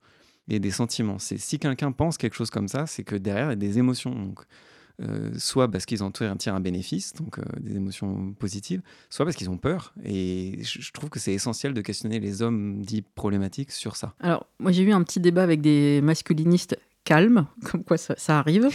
[0.49, 1.19] et des sentiments.
[1.19, 3.79] C'est si quelqu'un pense quelque chose comme ça, c'est que derrière il y a des
[3.79, 4.15] émotions.
[4.15, 4.41] Donc,
[5.01, 9.37] euh, soit parce qu'ils en tirent un bénéfice, donc euh, des émotions positives, soit parce
[9.37, 9.95] qu'ils ont peur.
[10.05, 14.15] Et je, je trouve que c'est essentiel de questionner les hommes dits problématiques sur ça.
[14.21, 18.39] Alors, moi, j'ai eu un petit débat avec des masculinistes calmes, comme quoi ça, ça
[18.39, 18.69] arrive,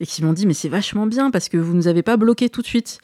[0.00, 2.16] et qui m'ont dit Mais c'est vachement bien parce que vous ne nous avez pas
[2.16, 2.98] bloqué tout de suite.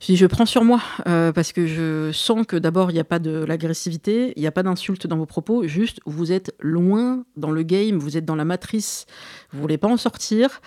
[0.00, 3.00] Je dis Je prends sur moi euh, parce que je sens que d'abord, il n'y
[3.00, 6.54] a pas de l'agressivité, il n'y a pas d'insulte dans vos propos, juste vous êtes
[6.58, 9.04] loin dans le game, vous êtes dans la matrice,
[9.52, 10.62] vous voulez pas en sortir.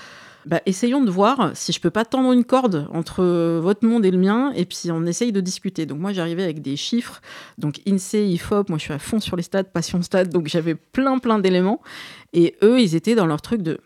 [0.46, 3.24] Bah, essayons de voir si je peux pas tendre une corde entre
[3.60, 5.86] votre monde et le mien, et puis on essaye de discuter.
[5.88, 7.22] Donc moi j'arrivais avec des chiffres,
[7.58, 10.76] donc INSEE, IFOP, moi je suis à fond sur les stats, passion stats, donc j'avais
[10.76, 11.82] plein plein d'éléments,
[12.34, 13.80] et eux ils étaient dans leur truc de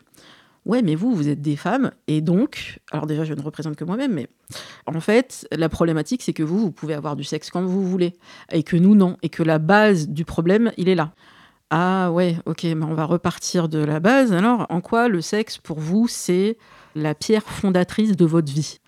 [0.68, 3.84] ouais mais vous vous êtes des femmes, et donc, alors déjà je ne représente que
[3.84, 4.28] moi-même, mais
[4.86, 8.14] en fait la problématique c'est que vous vous pouvez avoir du sexe quand vous voulez,
[8.52, 11.12] et que nous non, et que la base du problème il est là.
[11.70, 14.32] Ah ouais, ok, mais on va repartir de la base.
[14.32, 16.56] Alors, en quoi le sexe, pour vous, c'est
[16.94, 18.78] la pierre fondatrice de votre vie?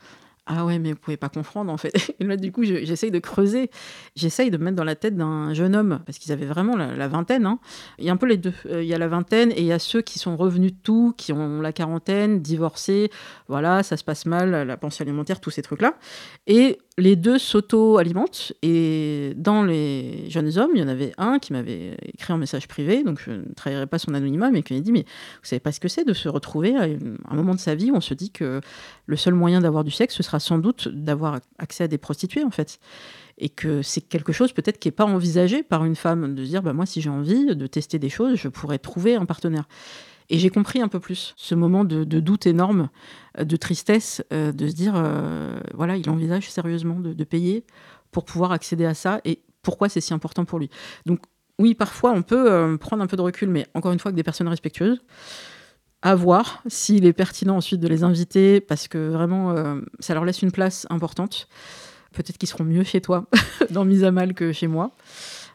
[0.53, 1.93] Ah ouais, mais vous pouvez pas comprendre, en fait.
[2.21, 3.71] Là, du coup, je- j'essaye de creuser.
[4.17, 7.07] J'essaye de me mettre dans la tête d'un jeune homme, parce qu'ils avaient vraiment la,
[7.07, 7.47] vingtaine.
[7.47, 7.61] hein.
[8.01, 8.53] Il y a un peu les deux.
[8.67, 10.79] Euh, Il y a la vingtaine et il y a ceux qui sont revenus de
[10.83, 13.11] tout, qui ont la quarantaine, divorcés.
[13.47, 15.95] Voilà, ça se passe mal, la pensée alimentaire, tous ces trucs-là.
[16.49, 18.53] Et les deux s'auto-alimentent.
[18.63, 22.69] Et dans les jeunes hommes, il y en avait un qui m'avait écrit en message
[22.69, 25.61] privé, donc je ne trahirai pas son anonymat, mais qui m'a dit Mais vous savez
[25.61, 28.01] pas ce que c'est de se retrouver à un moment de sa vie où on
[28.01, 28.61] se dit que
[29.07, 32.45] le seul moyen d'avoir du sexe, ce sera sans doute d'avoir accès à des prostituées,
[32.45, 32.79] en fait.
[33.40, 36.50] Et que c'est quelque chose peut-être qui n'est pas envisagé par une femme, de se
[36.50, 39.66] dire bah, Moi, si j'ai envie de tester des choses, je pourrais trouver un partenaire.
[40.31, 42.88] Et j'ai compris un peu plus ce moment de, doute énorme,
[43.38, 47.64] euh, de tristesse, euh, de se dire, euh, voilà, il envisage sérieusement de, payer
[48.12, 50.70] pour pouvoir accéder à ça et pourquoi c'est si important pour lui.
[51.05, 51.20] Donc
[51.59, 54.22] oui, parfois on peut prendre un peu de recul, mais encore une fois avec des
[54.22, 55.00] personnes respectueuses.
[56.03, 59.55] À voir s'il est pertinent ensuite de les inviter, parce que vraiment,
[60.00, 61.46] ça leur laisse une place importante.
[62.12, 63.27] Peut-être qu'ils seront mieux chez toi
[63.70, 64.90] dans Mise à Mal que chez moi.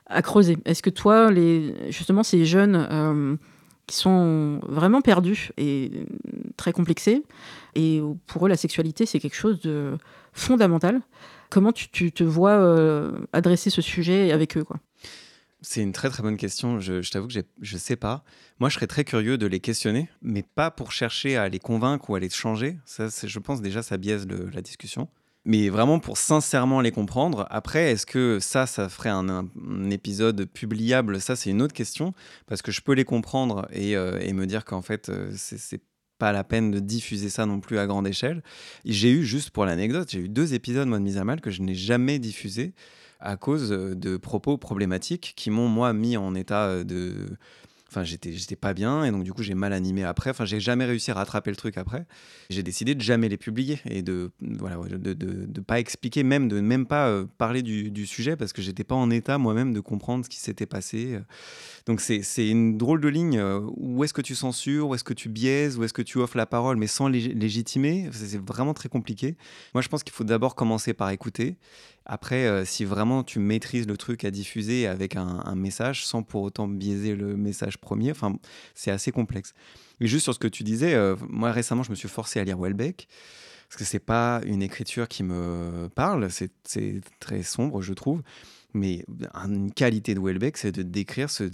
[0.07, 0.57] À creuser.
[0.65, 3.35] Est-ce que toi, les, justement, ces jeunes euh,
[3.87, 5.91] qui sont vraiment perdus et
[6.57, 7.23] très complexés,
[7.75, 9.97] et pour eux, la sexualité, c'est quelque chose de
[10.33, 11.01] fondamental.
[11.49, 14.77] Comment tu, te vois euh, adresser ce sujet avec eux quoi?
[15.61, 16.79] C'est une très très bonne question.
[16.79, 18.23] Je, t'avoue que je ne sais pas.
[18.59, 22.09] Moi, je serais très curieux de les questionner, mais pas pour chercher à les convaincre
[22.09, 22.77] ou à les changer.
[22.85, 25.09] Ça, je pense déjà, ça biaise la discussion.
[25.45, 27.45] Mais vraiment pour sincèrement les comprendre.
[27.51, 29.47] Après, est-ce que ça, ça ferait un,
[29.91, 31.21] épisode publiable?
[31.21, 32.13] Ça, c'est une autre question.
[32.47, 35.81] Parce que je peux les comprendre et, euh, me dire qu'en fait, euh, c'est
[36.17, 38.41] pas la peine de diffuser ça non plus à grande échelle.
[38.85, 41.61] J'ai eu, juste pour l'anecdote, j'ai eu deux épisodes, de mise à mal que je
[41.61, 42.73] n'ai jamais diffusés
[43.19, 47.37] à cause euh, de propos problématiques qui m'ont, moi, mis en état de.
[47.89, 50.31] Enfin, j'étais, pas bien et donc du coup j'ai mal animé après.
[50.31, 52.05] Enfin, j'ai jamais réussi à rattraper le truc après.
[52.49, 56.47] J'ai décidé de jamais les publier et de voilà de, de, de pas expliquer même
[56.47, 59.79] de même pas euh, parler du, sujet parce que j'étais pas en état moi-même de
[59.79, 61.19] comprendre ce qui s'était passé.
[61.85, 63.41] Donc c'est, c'est une drôle de ligne.
[63.77, 66.37] Où est-ce que tu censures, où est-ce que tu biaises, où est-ce que tu offres
[66.37, 68.09] la parole mais sans légitimer.
[68.11, 69.37] C'est vraiment très compliqué.
[69.73, 71.57] Moi je pense qu'il faut d'abord commencer par écouter
[72.05, 76.43] après, euh, si vraiment tu maîtrises le truc à diffuser avec un, message sans pour
[76.43, 78.37] autant biaiser le message premier, enfin,
[78.75, 79.53] c'est assez complexe.
[79.99, 82.43] Mais juste sur ce que tu disais, euh, moi récemment, je me suis forcé à
[82.43, 83.07] lire Welbeck
[83.67, 86.51] parce que c'est pas une écriture qui me parle, c'est
[87.19, 88.21] très sombre, je trouve.
[88.73, 91.49] Mais une qualité de Welbeck, c'est de décrire ce,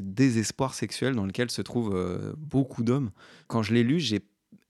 [0.00, 3.12] désespoir sexuel dans lequel se trouvent euh, beaucoup d'hommes.
[3.46, 4.20] Quand je l'ai lu, j'ai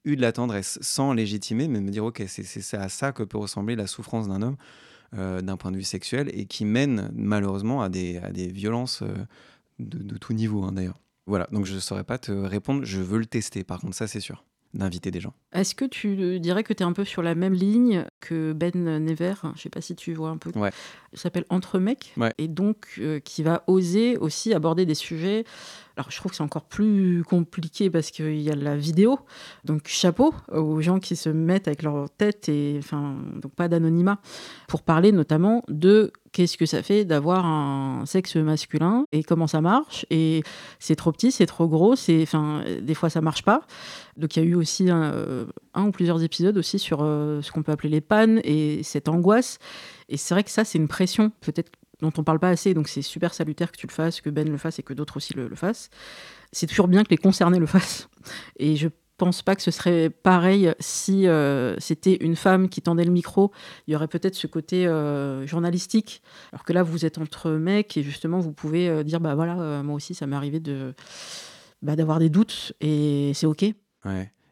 [0.05, 3.39] eu de la tendresse sans légitimer, mais me dire, ok, c'est à ça que peut
[3.39, 4.57] ressembler la souffrance d'un homme.
[5.19, 9.03] Euh, d'un point de vue sexuel et qui mène malheureusement à des, à des violences
[9.03, 9.15] euh,
[9.79, 10.99] de, de, tout niveau hein, d'ailleurs.
[11.27, 14.07] Voilà, donc je ne saurais pas te répondre, je veux le tester par contre, ça
[14.07, 15.35] c'est sûr d'inviter des gens.
[15.53, 18.73] Est-ce que tu dirais que tu es un peu sur la même ligne que Ben
[18.75, 20.51] Never Je ne sais pas si tu vois un peu.
[20.59, 20.71] Ouais.
[21.13, 25.45] Il s'appelle Entre mecs et donc euh, qui va oser aussi aborder des sujets
[25.97, 29.19] alors, je trouve que c'est encore plus compliqué parce qu'il y a la vidéo.
[29.65, 34.19] Donc, chapeau aux gens qui se mettent avec leur tête et, enfin, donc pas d'anonymat
[34.69, 39.61] pour parler notamment de qu'est-ce que ça fait d'avoir un sexe masculin et comment ça
[39.61, 40.07] marche.
[40.09, 40.43] Et
[40.79, 43.61] c'est trop petit, c'est trop gros, c'est, enfin, des fois ça marche pas.
[44.17, 45.45] Donc, il y a eu aussi un, euh,
[45.77, 48.01] ou plusieurs épisodes aussi sur euh, ce qu'on peut appeler les
[48.45, 49.59] et cette angoisse.
[50.09, 51.71] Et c'est vrai que ça, c'est une pression peut-être
[52.01, 54.49] dont on parle pas assez, donc c'est super salutaire que tu le fasses, que Ben
[54.49, 55.89] le fasse et que d'autres aussi le, fassent.
[56.51, 58.09] C'est toujours bien que les concernés le fassent.
[58.59, 63.05] Et je pense pas que ce serait pareil si euh, c'était une femme qui tendait
[63.05, 63.53] le micro.
[63.87, 66.23] Il y aurait peut-être ce côté euh, journalistique.
[66.53, 69.83] Alors que là, vous êtes entre mecs et justement, vous pouvez euh, dire bah voilà,
[69.85, 70.95] moi aussi, ça m'est arrivé de
[71.83, 73.65] bah, d'avoir des doutes et c'est ok.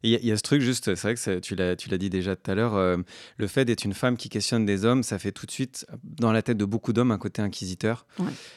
[0.03, 2.35] Il y, a ce truc juste, c'est vrai que tu l'as, tu l'as dit déjà
[2.35, 2.97] tout à l'heure, euh,
[3.37, 6.33] le fait d'être une femme qui questionne des hommes, ça fait tout de suite dans
[6.33, 8.07] la tête de beaucoup d'hommes un côté inquisiteur.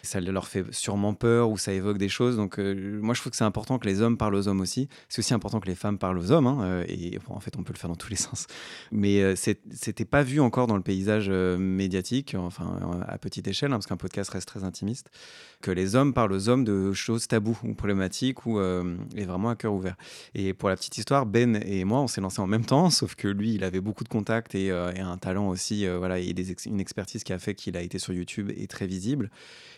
[0.04, 2.38] Ça leur fait sûrement peur ou ça évoque des choses.
[2.38, 4.88] Donc euh, moi je trouve que c'est important que les hommes parlent aux hommes aussi.
[5.10, 6.48] C'est aussi important que les femmes parlent aux hommes.
[6.48, 8.48] Hein, euh, et en fait on peut le faire dans tous les sens.
[8.94, 13.88] Mais c'était pas vu encore dans le paysage médiatique, enfin à petite échelle, hein, parce
[13.88, 15.10] qu'un podcast reste très intimiste,
[15.62, 19.56] que les hommes parlent aux hommes de choses taboues ou problématiques ou est vraiment à
[19.56, 19.96] cœur ouvert.
[20.36, 23.16] Et pour la petite histoire, ben et moi, on s'est lancé en même temps, sauf
[23.16, 26.32] que lui, il avait beaucoup de contacts et, euh, un talent aussi, euh, voilà, et
[26.68, 29.32] une expertise qui a fait qu'il a été sur YouTube et très visible.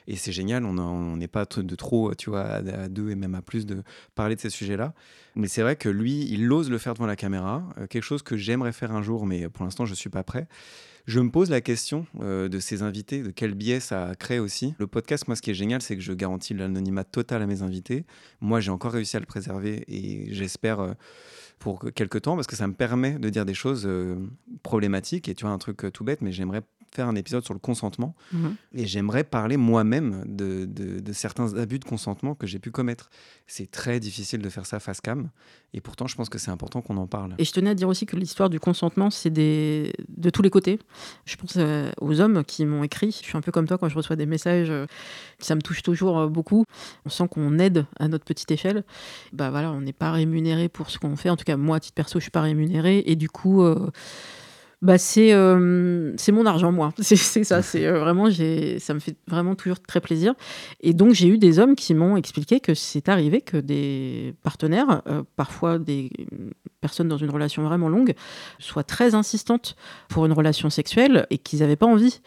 [0.08, 3.42] Et c'est génial, on n'est pas de trop, tu vois, à, deux et même à
[3.42, 3.84] plus de
[4.16, 4.94] parler de ces sujets-là.
[5.36, 8.22] Mais c'est vrai que lui, il ose le faire devant la caméra, euh, quelque chose
[8.22, 10.50] que j'aimerais faire un jour, mais pour l'instant, je ne suis pas prêt.
[11.08, 14.74] Je me pose la question de ces invités, de quel biais ça crée aussi.
[14.80, 17.62] Le podcast, moi, ce qui est génial, c'est que je garantis l'anonymat total à mes
[17.62, 18.06] invités.
[18.42, 20.96] Moi, j'ai encore réussi à le préserver et j'espère
[21.60, 24.16] pour quelques temps parce que ça me permet de dire des choses euh,
[24.64, 25.30] problématiques.
[25.30, 26.62] Et tu vois, un truc euh, tout bête, mais j'aimerais
[26.96, 28.56] faire un épisode sur le consentement mhm.
[28.74, 33.10] et j'aimerais parler moi-même de, de, certains abus de consentement que j'ai pu commettre.
[33.48, 35.30] C'est très difficile de faire ça face cam
[35.74, 37.36] et pourtant je pense que c'est important qu'on en parle.
[37.38, 39.94] Et je tenais à dire aussi que l'histoire du consentement, c'est des...
[40.10, 40.80] de tous les côtés.
[41.26, 43.12] Je pense euh, aux hommes qui m'ont écrit.
[43.12, 44.72] Je suis un peu comme toi quand je reçois des messages,
[45.40, 46.66] ça me touche toujours beaucoup.
[47.06, 48.84] On sent qu'on aide à notre petite échelle.
[49.34, 51.30] Bah voilà, on n'est pas rémunéré pour ce qu'on fait.
[51.30, 53.64] En tout cas, moi, à titre perso, je suis pas rémunéré et du coup
[54.86, 56.94] bah c'est euh, c'est mon argent moi.
[57.00, 57.64] C'est ça.
[57.64, 60.36] C'est euh, vraiment j'ai ça me fait vraiment toujours très plaisir.
[60.80, 65.02] Et donc j'ai eu des hommes qui m'ont expliqué que c'est arrivé que des partenaires
[65.08, 66.12] euh, parfois des
[66.82, 68.14] personnes dans une relation vraiment longue
[68.60, 69.76] soient très insistantes
[70.08, 72.22] pour une relation sexuelle et qu'ils n'avaient pas envie.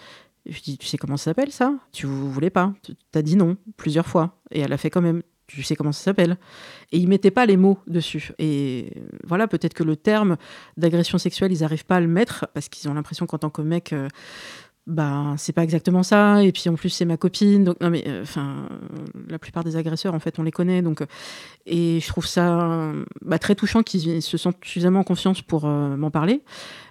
[0.46, 1.74] Je dis tu sais comment ça s'appelle ça?
[1.92, 2.74] Tu voulais pas.
[2.82, 5.92] Tu as dit non plusieurs fois et elle a fait quand même tu sais comment
[5.92, 6.36] ça s'appelle.
[6.92, 8.32] Et ils mettaient pas les mots dessus.
[8.38, 8.92] Et
[9.24, 10.36] voilà, peut-être que le terme
[10.76, 13.62] d'agression sexuelle, ils n'arrivent pas à le mettre parce qu'ils ont l'impression qu'en tant que
[13.62, 14.08] mec, euh,
[14.86, 16.44] bah, c'est pas exactement ça.
[16.44, 17.64] Et puis en plus, c'est ma copine.
[17.64, 18.68] Donc, non, mais euh, enfin,
[19.28, 20.82] la plupart des agresseurs, en fait, on les connaît.
[20.82, 21.06] Donc, euh,
[21.64, 26.10] et je trouve ça bah, très touchant qu'ils se sentent suffisamment en confiance pour m'en
[26.10, 26.42] parler.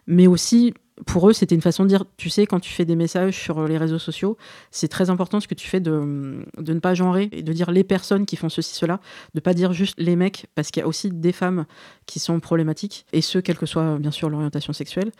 [0.07, 0.73] Mais aussi,
[1.05, 3.67] pour eux, c'était une façon de dire, tu sais, quand tu fais des messages sur
[3.67, 4.37] les réseaux sociaux,
[4.71, 7.69] c'est très important ce que tu fais de, de ne pas genrer et de dire
[7.71, 8.99] les personnes qui font ceci, cela,
[9.35, 11.65] de pas dire juste les mecs, parce qu'il y a aussi des femmes
[12.07, 15.11] qui sont problématiques, et ce, quelle que soit bien sûr l'orientation sexuelle.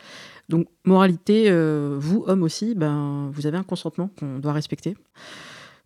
[0.48, 4.96] Donc, moralité, euh, vous, hommes aussi, ben, vous avez un consentement qu'on doit respecter.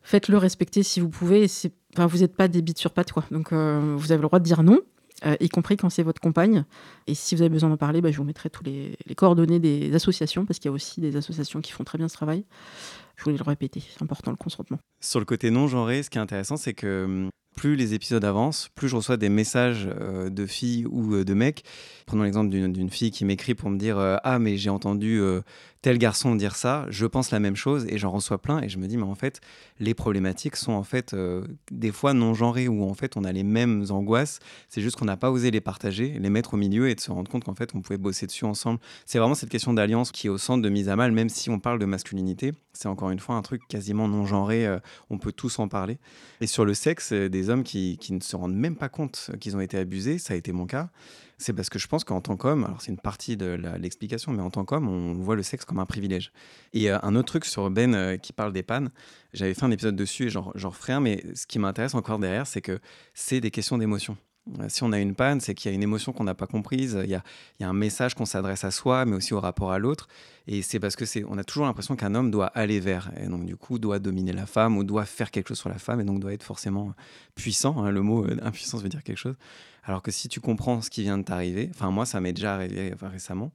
[0.03, 1.47] Faites-le respecter si vous pouvez.
[1.95, 3.25] Enfin, vous n'êtes pas des bites sur pattes, quoi.
[3.31, 4.81] Donc, euh, vous avez le droit de dire non.
[5.25, 6.65] Euh, y compris quand c'est votre compagne.
[7.07, 9.95] Et si vous avez besoin d'en parler, bah, je vous mettrai tous les, coordonnées des
[9.95, 12.45] associations, parce qu'il y a aussi des associations qui font très bien ce travail.
[13.17, 14.79] Je voulais le répéter, c'est important le consentement.
[15.01, 18.25] Sur le côté non genré, ce qui est intéressant, c'est que hum, plus les épisodes
[18.25, 21.65] avancent, plus je reçois des messages euh, de filles ou euh, de mecs.
[22.07, 25.21] Prenons l'exemple d'une fille qui m'écrit pour me dire Ah, mais j'ai entendu
[25.83, 28.79] tel garçon dire ça, je pense la même chose et j'en reçois plein et je
[28.79, 29.41] me dis mais en fait
[29.81, 33.33] les problématiques sont en fait euh, des fois non genrées où en fait on a
[33.33, 34.39] les mêmes angoisses,
[34.69, 37.11] c'est juste qu'on n'a pas osé les partager, les mettre au milieu et de se
[37.11, 38.79] rendre compte qu'en fait on pouvait bosser dessus ensemble.
[39.07, 41.51] C'est vraiment cette question d'alliance qui est au centre de mise à mal même si
[41.51, 44.79] on parle de masculinité, c'est encore une fois un truc quasiment non genré, euh,
[45.11, 45.99] on peut tous en parler.
[46.41, 49.31] Et sur le sexe, euh, des hommes qui, qui ne se rendent même pas compte
[49.41, 50.91] qu'ils ont été abusés, ça a été mon cas
[51.43, 54.43] c'est parce que je pense qu'en tant qu'homme, alors c'est une partie de l'explication, mais
[54.43, 56.33] en tant qu'homme, on voit le sexe comme un privilège.
[56.73, 58.91] Et euh, un autre truc sur Ben euh, qui parle des pannes,
[59.33, 62.47] j'avais fait un épisode dessus et j'en referai un, mais ce qui m'intéresse encore derrière,
[62.47, 62.79] c'est que
[63.15, 64.17] c'est des questions d'émotion.
[64.59, 66.47] Euh, si on a une panne, c'est qu'il y a une émotion qu'on n'a pas
[66.47, 67.23] comprise, il y a,
[67.61, 70.09] un message qu'on s'adresse à soi, mais aussi au rapport à l'autre.
[70.49, 73.27] Et c'est parce que c'est, on a toujours l'impression qu'un homme doit aller vers, et
[73.27, 76.01] donc du coup doit dominer la femme ou doit faire quelque chose sur la femme,
[76.01, 76.93] et donc doit être forcément
[77.35, 77.85] puissant.
[77.85, 79.37] Hein, le mot impuissance veut dire quelque chose.
[79.85, 82.55] Alors que si tu comprends ce qui vient de t'arriver, enfin moi ça m'est déjà
[82.55, 83.53] arrivé récemment,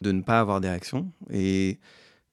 [0.00, 1.78] de ne pas avoir des réactions et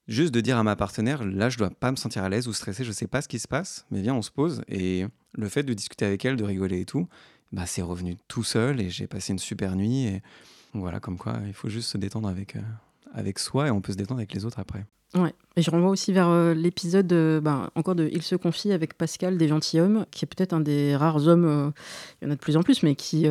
[0.08, 2.52] juste de dire à ma partenaire, là je dois pas me sentir à l'aise ou
[2.52, 5.48] stressé, je sais pas ce qui se passe, mais viens on se pose et le
[5.48, 7.08] fait de discuter avec elle, de rigoler et tout,
[7.52, 10.22] bah c'est revenu tout seul et j'ai passé une super nuit et
[10.74, 12.62] voilà comme quoi il faut juste se détendre avec, euh,
[13.12, 14.86] avec soi et on peut se détendre avec les autres après.
[15.14, 15.34] Ouais.
[15.56, 18.94] Et je renvoie aussi vers euh, l'épisode euh, ben, encore de Il se confie avec
[18.94, 21.70] Pascal des gentilshommes, qui est peut-être un des rares hommes, euh,
[22.20, 23.26] il y en a de plus en plus, mais qui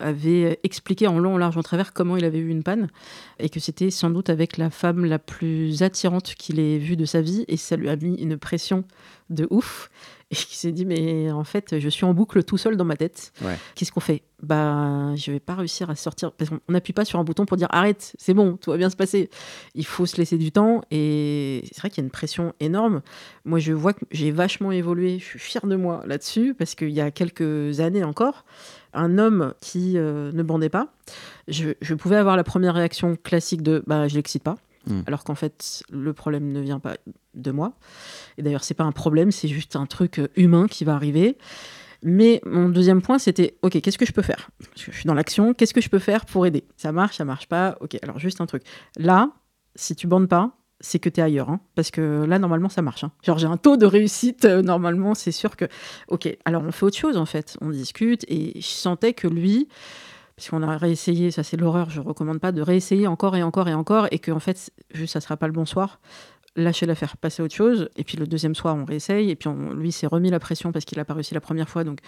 [0.00, 2.88] avait expliqué en long, en large, en travers comment il avait eu une panne,
[3.38, 7.04] et que c'était sans doute avec la femme la plus attirante qu'il ait vue de
[7.04, 8.82] sa vie, et ça lui a mis une pression
[9.30, 9.90] de ouf
[10.30, 12.96] et qui s'est dit mais en fait je suis en boucle tout seul dans ma
[12.96, 13.32] tête.
[13.74, 14.22] Qu'est-ce qu'on fait?
[14.42, 17.56] Bah je vais pas réussir à sortir parce qu'on n'appuie pas sur un bouton pour
[17.56, 19.30] dire arrête, c'est bon, tout va bien se passer.
[19.74, 23.02] Il faut se laisser du temps et c'est vrai qu'il y a une pression énorme.
[23.44, 26.90] Moi je vois que j'ai vachement évolué, je suis fière de moi là-dessus parce qu'il
[26.90, 28.44] y a quelques années encore,
[28.92, 30.88] un homme qui euh, ne bandait pas,
[31.46, 34.56] je, je, pouvais avoir la première réaction classique de bah je l'excite pas.
[34.86, 35.02] Hmm.
[35.06, 36.96] Alors qu'en fait, le problème ne vient pas
[37.34, 37.72] de moi.
[38.38, 41.36] Et d'ailleurs, c'est pas un problème, c'est juste un truc euh, humain qui va arriver.
[42.02, 44.50] Mais mon deuxième point, c'était OK, qu'est-ce que je peux faire?
[44.76, 46.64] Je suis dans l'action, qu'est-ce que je peux faire pour aider?
[46.76, 47.76] Ça marche, ça marche pas?
[47.80, 48.62] OK, alors juste un truc.
[48.96, 49.30] Là,
[49.74, 51.50] si tu bandes pas, c'est que tu es ailleurs.
[51.50, 53.04] Hein, parce que là, normalement, ça marche.
[53.04, 53.12] Hein.
[53.22, 55.64] Genre, j'ai un taux de réussite, euh, normalement, c'est sûr que.
[56.08, 57.56] OK, alors on fait autre chose, en fait.
[57.60, 59.68] On discute et je sentais que lui,
[60.36, 63.74] puisqu'on a réessayé, ça c'est l'horreur, je recommande pas de réessayer encore et encore et
[63.74, 65.98] encore, et que en fait, juste ça sera pas le bon soir.
[66.56, 69.48] Lâcher l'affaire, passer à autre chose, et puis le deuxième soir, on réessaye, et puis
[69.48, 72.00] on, lui s'est remis la pression parce qu'il a pas réussi la première fois, donc.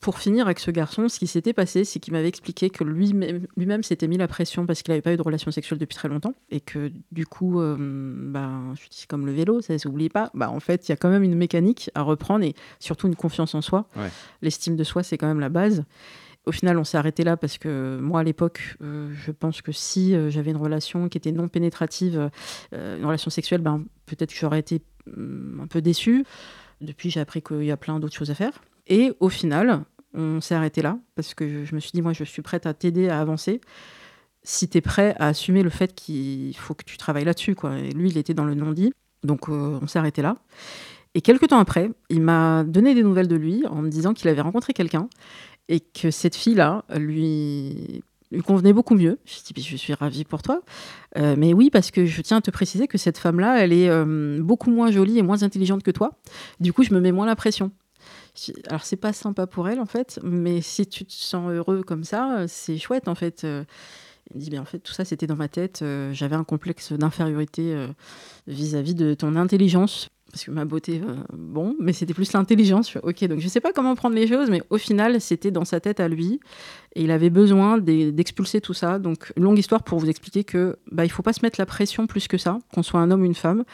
[0.00, 3.46] Pour finir avec ce garçon, ce qui s'était passé, c'est qu'il m'avait expliqué que lui-même
[3.56, 6.08] lui s'était mis la pression parce qu'il n'avait pas eu de relation sexuelle depuis très
[6.08, 10.10] longtemps et que du coup, euh, bah, je dis comme le vélo, ça ne s'oublie
[10.10, 10.30] pas.
[10.34, 13.16] Bah, en fait, il y a quand même une mécanique à reprendre et surtout une
[13.16, 13.88] confiance en soi.
[14.42, 15.82] L'estime de soi, c'est quand même la base.
[16.46, 19.72] Au final, on s'est arrêté là parce que moi, à l'époque, euh, je pense que
[19.72, 22.30] si euh, j'avais une relation qui était non pénétrative,
[22.72, 26.24] euh, une relation sexuelle, ben, peut-être que j'aurais été mm, un peu déçue.
[26.80, 28.62] Depuis, j'ai appris qu'il y a plein d'autres choses à faire.
[28.86, 29.82] Et au final,
[30.14, 32.74] on s'est arrêté là parce que je, me suis dit, moi, je suis prête à
[32.74, 33.60] t'aider à avancer
[34.44, 37.56] si tu es prêt à assumer le fait qu'il faut que tu travailles là-dessus.
[37.92, 38.92] Lui, il était dans le non-dit.
[39.24, 40.36] Donc, on s'est arrêté là.
[41.16, 44.28] Et quelques temps après, il m'a donné des nouvelles de lui en me disant qu'il
[44.28, 45.08] avait rencontré quelqu'un
[45.68, 48.02] et que cette fille-là lui
[48.32, 49.18] lui convenait beaucoup mieux.
[49.24, 50.60] Je dis, je suis ravie pour toi.
[51.16, 53.88] Euh, mais oui, parce que je tiens à te préciser que cette femme-là, elle est
[53.88, 56.18] euh, beaucoup moins jolie et moins intelligente que toi.
[56.60, 57.70] Du coup, je me mets moins la pression.
[58.68, 62.04] Alors, c'est pas sympa pour elle, en fait, mais si tu te sens heureux comme
[62.04, 63.44] ça, c'est chouette, en fait.
[63.44, 63.64] Euh,
[64.34, 65.84] il dit, bien, en fait, tout ça, c'était dans ma tête.
[66.12, 67.86] J'avais un complexe d'infériorité
[68.48, 72.96] vis-à-vis de ton intelligence parce que ma beauté, euh, bon, mais c'était plus l'intelligence.
[73.02, 75.80] Ok, donc je sais pas comment prendre les choses, mais au final, c'était dans sa
[75.80, 76.40] tête à lui,
[76.94, 78.98] et il avait besoin d'expulser tout ça.
[78.98, 82.06] Donc, longue histoire pour vous expliquer que bah, il faut pas se mettre la pression
[82.06, 83.64] plus que ça, qu'on soit un homme ou une femme.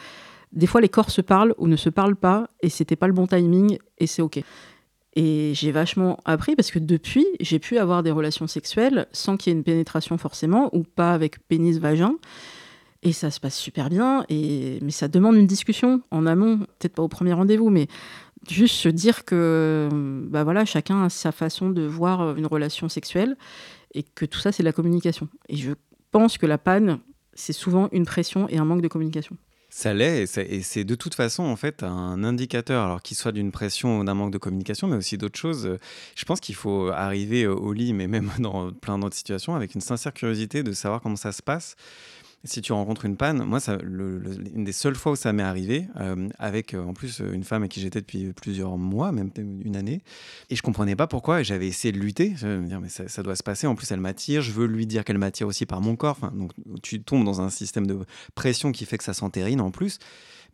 [0.51, 3.13] Des fois, les corps se parlent ou ne se parlent pas, et c'était pas le
[3.13, 4.39] bon timing, et c'est ok.
[5.15, 9.51] Et j'ai vachement appris parce que depuis, j'ai pu avoir des relations sexuelles sans qu'il
[9.51, 12.15] y ait une pénétration forcément, ou pas avec pénis-vagin.
[13.03, 14.79] Et ça se passe super bien, et...
[14.81, 17.87] mais ça demande une discussion en amont, peut-être pas au premier rendez-vous, mais
[18.49, 19.89] juste se dire que
[20.29, 23.35] bah voilà, chacun a sa façon de voir une relation sexuelle,
[23.93, 25.27] et que tout ça, c'est de la communication.
[25.49, 25.73] Et je
[26.11, 26.99] pense que la panne,
[27.33, 29.37] c'est souvent une pression et un manque de communication.
[29.69, 33.51] Ça l'est, et c'est de toute façon en fait un indicateur, alors qu'il soit d'une
[33.51, 35.79] pression ou d'un manque de communication, mais aussi d'autres choses.
[36.15, 39.81] Je pense qu'il faut arriver au lit, mais même dans plein d'autres situations, avec une
[39.81, 41.75] sincère curiosité de savoir comment ça se passe
[42.45, 45.87] si tu rencontres une panne, moi, ça, une des seules fois où ça m'est arrivé,
[45.99, 49.75] euh, avec euh, en plus une femme avec qui j'étais depuis plusieurs mois, même une
[49.77, 50.01] année,
[50.49, 53.23] et je comprenais pas pourquoi, et j'avais essayé de lutter, je me dire, mais ça,
[53.23, 55.79] doit se passer, en plus elle m'attire, je veux lui dire qu'elle m'attire aussi par
[55.79, 56.51] mon corps, enfin, donc
[56.81, 57.99] tu tombes dans un système de
[58.35, 59.99] pression qui fait que ça s'entérine en plus,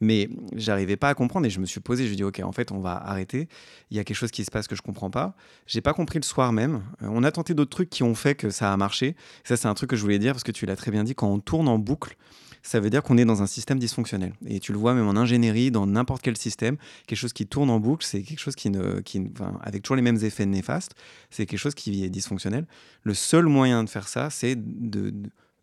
[0.02, 2.52] mais j'arrivais pas à comprendre et je me suis posé, je me dis ok, en
[2.52, 3.48] fait, on va arrêter.
[3.92, 5.36] Il y a quelque chose qui se passe que je comprends pas.
[5.68, 6.84] J'ai pas compris le soir même.
[7.02, 9.16] Euh, on a tenté d'autres trucs qui ont fait que ça a marché.
[9.44, 11.16] Ça, c'est un truc que je voulais dire parce que tu l'as très bien dit.
[11.16, 12.16] Quand on tourne en boucle,
[12.62, 14.34] ça veut dire qu'on est dans un système dysfonctionnel.
[14.46, 17.70] Et tu le vois même en ingénierie, dans n'importe quel système, quelque chose qui tourne
[17.70, 19.32] en boucle, c'est quelque chose qui ne, qui,
[19.62, 20.94] avec toujours les mêmes effets néfastes,
[21.30, 22.66] c'est quelque chose qui est dysfonctionnel.
[23.04, 25.14] Le seul moyen de faire ça, c'est de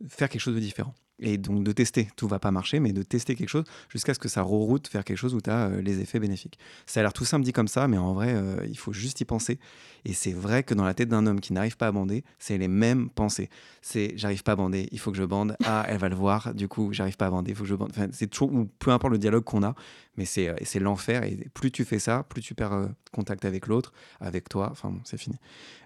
[0.09, 2.09] faire quelque chose de différent et donc de tester.
[2.17, 5.05] Tout va pas marcher, mais de tester quelque chose jusqu'à ce que ça reroute vers
[5.05, 6.59] quelque chose où tu as euh, les effets bénéfiques.
[6.87, 9.21] Ça a l'air tout simple dit comme ça, mais en vrai, euh, il faut juste
[9.21, 9.59] y penser.
[10.05, 12.59] Et c'est vrai que dans la tête d'un homme qui n'arrive pas à bander, c'est
[12.59, 13.49] les mêmes pensées.
[13.83, 15.57] C'est j'arrive pas à bander, il faut que je bande.
[15.65, 17.75] Ah, elle va le voir, du coup, j'arrive pas à bander, il faut que je
[17.75, 17.91] bande.
[17.91, 19.75] Enfin, c'est toujours, ou peu importe le dialogue qu'on a,
[20.17, 21.25] mais c'est, euh, c'est l'enfer.
[21.25, 24.69] Et plus tu fais ça, plus tu perds contact avec l'autre, avec toi.
[24.71, 25.37] Enfin bon, c'est fini.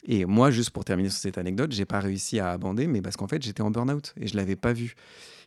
[0.04, 3.16] Et moi, juste pour terminer sur cette anecdote, j'ai pas réussi à bander, mais parce
[3.16, 4.94] qu'en fait, j'étais en burn-out et je l'avais pas vu.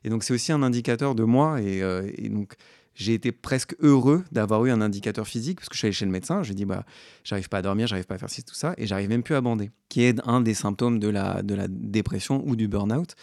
[0.03, 1.57] Et donc, c'est aussi un indicateur de moi.
[1.59, 2.53] Euh, et, donc,
[2.95, 6.05] j'ai été presque heureux d'avoir eu un indicateur physique parce que je suis allé chez
[6.05, 6.43] le médecin.
[6.43, 6.85] Je dit, bah,
[7.23, 8.73] j'arrive pas à dormir, j'arrive pas à faire ci, tout ça.
[8.77, 11.67] Et j'arrive même plus à bander, qui est un des symptômes de la, de la
[11.67, 13.15] dépression ou du burn-out.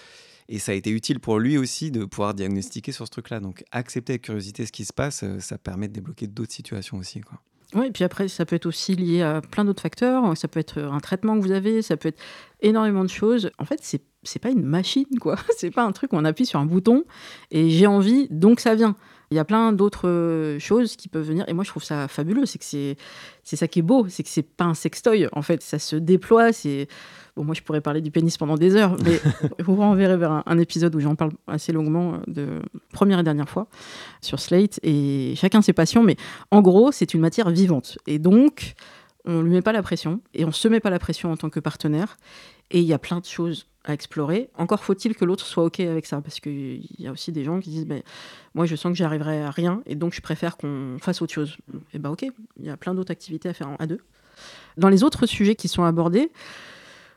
[0.49, 3.39] Et ça a été utile pour lui aussi de pouvoir diagnostiquer sur ce truc-là.
[3.39, 6.97] Donc, accepter avec curiosité ce qui se passe, euh, ça permet de débloquer d'autres situations
[6.97, 7.21] aussi.
[7.21, 7.41] Quoi.
[7.75, 10.37] Oui, puis après, ça peut être aussi lié à plein d'autres facteurs.
[10.37, 12.21] Ça peut être un traitement que vous avez, ça peut être
[12.61, 13.51] énormément de choses.
[13.59, 15.37] En fait, c'est c'est pas une machine, quoi.
[15.57, 17.05] C'est pas un truc où on appuie sur un bouton
[17.51, 18.97] et j'ai envie, donc ça vient.
[19.33, 22.09] Il y a plein d'autres euh, choses qui peuvent venir et moi je trouve ça
[22.09, 22.47] fabuleux.
[22.47, 22.97] C'est que c'est
[23.45, 25.29] c'est ça qui est beau, c'est que c'est pas un sextoy.
[25.31, 26.53] En fait, ça se déploie.
[26.53, 26.89] C'est
[27.37, 29.21] bon, moi je pourrais parler du pénis pendant des heures, mais
[29.65, 32.63] vous renverrez vers un, épisode où j'en parle assez longuement euh, de
[32.93, 33.69] première et dernière fois
[34.21, 36.03] sur Slate et chacun ses passions.
[36.03, 36.17] Mais
[36.51, 38.75] en gros, c'est une matière vivante et donc
[39.27, 41.51] on lui met pas la pression et on se met pas la pression en tant
[41.51, 42.17] que partenaire.
[42.73, 44.51] Et il y a plein de choses à explorer.
[44.57, 47.61] Encore faut-il que l'autre soit OK avec ça, parce qu'il y a aussi des gens
[47.61, 48.03] qui disent ben,
[48.55, 51.57] Moi, je sens que j'arriverai à rien, et donc je préfère qu'on fasse autre chose.
[51.95, 52.23] Et ben, OK,
[52.59, 54.01] il y a plein d'autres activités à faire à deux.
[54.77, 56.31] Dans les autres sujets qui sont abordés,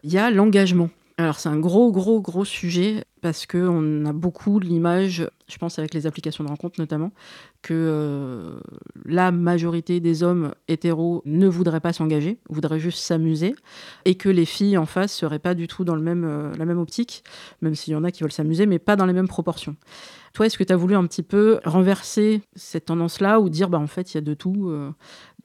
[0.04, 0.90] il y a l'engagement.
[1.18, 5.94] Alors, c'est un gros, gros, gros sujet parce qu'on a beaucoup l'image, je pense avec
[5.94, 7.14] les applications de rencontre notamment,
[7.62, 8.60] que euh,
[9.06, 13.56] la majorité des hommes hétéros ne voudraient pas s'engager, voudraient juste s'amuser,
[14.04, 17.24] et que les filles en face seraient pas du tout dans euh, la même optique,
[17.62, 19.78] même s'il y en a qui veulent s'amuser, mais pas dans les mêmes proportions.
[20.34, 23.78] Toi, est-ce que tu as voulu un petit peu renverser cette tendance-là ou dire, bah,
[23.78, 24.92] en fait, il y a de tout euh,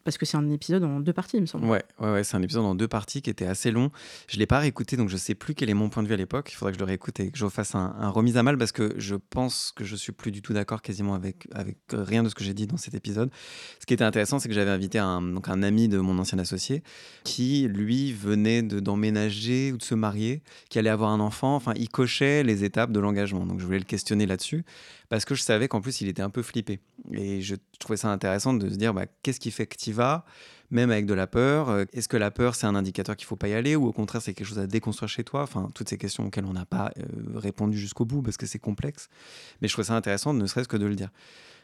[0.08, 1.66] parce que c'est un épisode en deux parties, il me semble.
[1.66, 3.90] Ouais, ouais, ouais c'est un épisode en deux parties qui était assez long.
[4.26, 6.14] Je ne l'ai pas réécouté, donc je sais plus quel est mon point de vue
[6.14, 6.48] à l'époque.
[6.50, 8.56] Il faudrait que je le réécoute et que je fasse un, un, remise à mal
[8.56, 12.22] parce que je pense que je suis plus du tout d'accord quasiment avec, avec rien
[12.22, 13.30] de ce que j'ai dit dans cet épisode.
[13.80, 16.38] Ce qui était intéressant, c'est que j'avais invité un, donc un ami de mon ancien
[16.38, 16.82] associé
[17.24, 20.40] qui, lui, venait d'emménager ou de se marier,
[20.70, 21.54] qui allait avoir un enfant.
[21.54, 23.44] Enfin, il cochait les étapes de l'engagement.
[23.44, 24.64] Donc je voulais le questionner là-dessus
[25.08, 26.80] parce que je savais qu'en plus, il était un peu flippé.
[27.12, 30.24] Et je trouvais ça intéressant de se dire, bah, qu'est-ce qui fait que tu vas,
[30.70, 31.70] même avec de la peur?
[31.70, 33.92] Euh, Est-ce que la peur, c'est un indicateur qu'il faut pas y aller ou au
[33.92, 35.42] contraire, c'est quelque chose à déconstruire chez toi?
[35.42, 38.58] Enfin, toutes ces questions auxquelles on n'a pas euh, répondu jusqu'au bout parce que c'est
[38.58, 39.08] complexe.
[39.62, 41.10] Mais je trouvais ça intéressant, ne serait-ce que de le dire.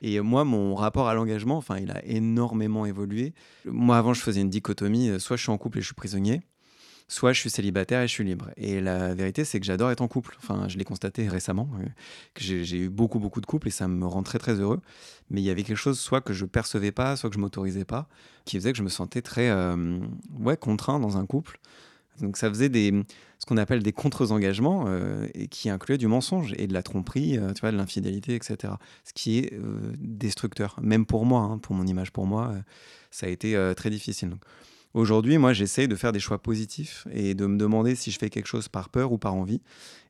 [0.01, 3.35] Et moi, mon rapport à l'engagement, enfin, il a énormément évolué.
[3.65, 5.95] Moi, avant, je faisais une dichotomie, euh, soit je suis en couple et je suis
[5.95, 6.43] prisonnier,
[7.09, 8.51] soit je suis célibataire et je suis libre.
[8.57, 10.37] Et la vérité, c'est que j'adore être en couple.
[10.39, 11.87] Enfin, je l'ai constaté récemment, euh,
[12.35, 14.81] que j'ai eu beaucoup, beaucoup de couples et ça me rend très, très heureux.
[15.31, 17.85] Mais il y avait quelque chose, soit que je percevais pas, soit que je m'autorisais
[17.85, 18.09] pas,
[18.45, 19.99] qui faisait que je me sentais très, euh,
[20.39, 21.59] ouais, contraint dans un couple.
[22.21, 22.93] Donc ça faisait des
[23.41, 27.39] ce qu'on appelle des contre-engagements euh, et qui incluaient du mensonge et de la tromperie,
[27.55, 28.75] tu vois, de l'infidélité, etc.
[29.05, 29.53] Ce qui est
[29.99, 32.55] destructeur, même pour moi, hein, pour mon image, pour moi,
[33.11, 34.37] ça a été très difficile.
[34.95, 38.31] Aujourd'hui, moi, j'essaye de faire des choix positifs et de me demander si je fais
[38.31, 39.61] quelque chose par peur ou par envie.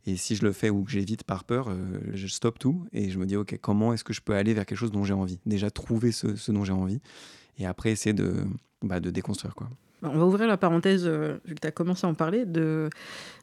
[0.06, 3.10] Et si je le fais ou que j'évite par peur, euh, je stoppe tout et
[3.10, 5.14] je me dis, OK, comment est-ce que je peux aller vers quelque chose dont j'ai
[5.14, 5.40] envie?
[5.46, 7.00] Déjà, trouver ce, dont j'ai envie
[7.58, 8.44] et après essayer de,
[8.82, 9.54] bah, de déconstruire.
[9.54, 9.70] Quoi.
[10.04, 12.44] Bah, on va ouvrir la parenthèse, euh, vu que tu as commencé à en parler,
[12.44, 12.90] de,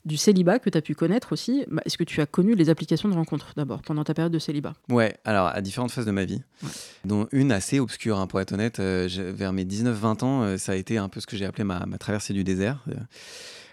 [0.06, 1.66] du célibat que tu as pu connaître aussi.
[1.72, 4.38] Bah, est-ce que tu as connu les applications de rencontres d'abord, pendant ta période de
[4.38, 4.74] célibat?
[4.88, 6.44] Ouais, alors à différentes phases de ma vie,
[7.04, 8.80] dont une assez obscure, hein, pour être honnête.
[8.80, 11.64] Euh, vers mes 19-20 ans, euh, ça a été un peu ce que j'ai appelé
[11.64, 12.86] ma, ma, traversée du désert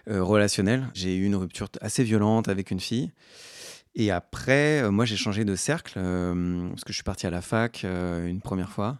[0.07, 0.87] relationnel.
[0.95, 3.11] J'ai eu une rupture assez violente avec une fille.
[3.93, 7.83] Et après, moi, j'ai changé de cercle parce que je suis parti à la fac
[7.83, 8.97] une première fois.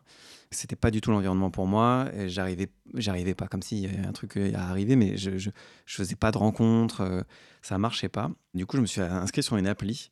[0.51, 2.09] C'était pas du tout l'environnement pour moi.
[2.25, 5.51] J'arrivais, j'arrivais pas comme s'il y avait un truc à arriver, mais je, je,
[5.85, 7.21] faisais pas de rencontres, euh,
[7.61, 8.31] ça marchait pas.
[8.55, 10.09] Du coup, je me suis inscrit sur une appli.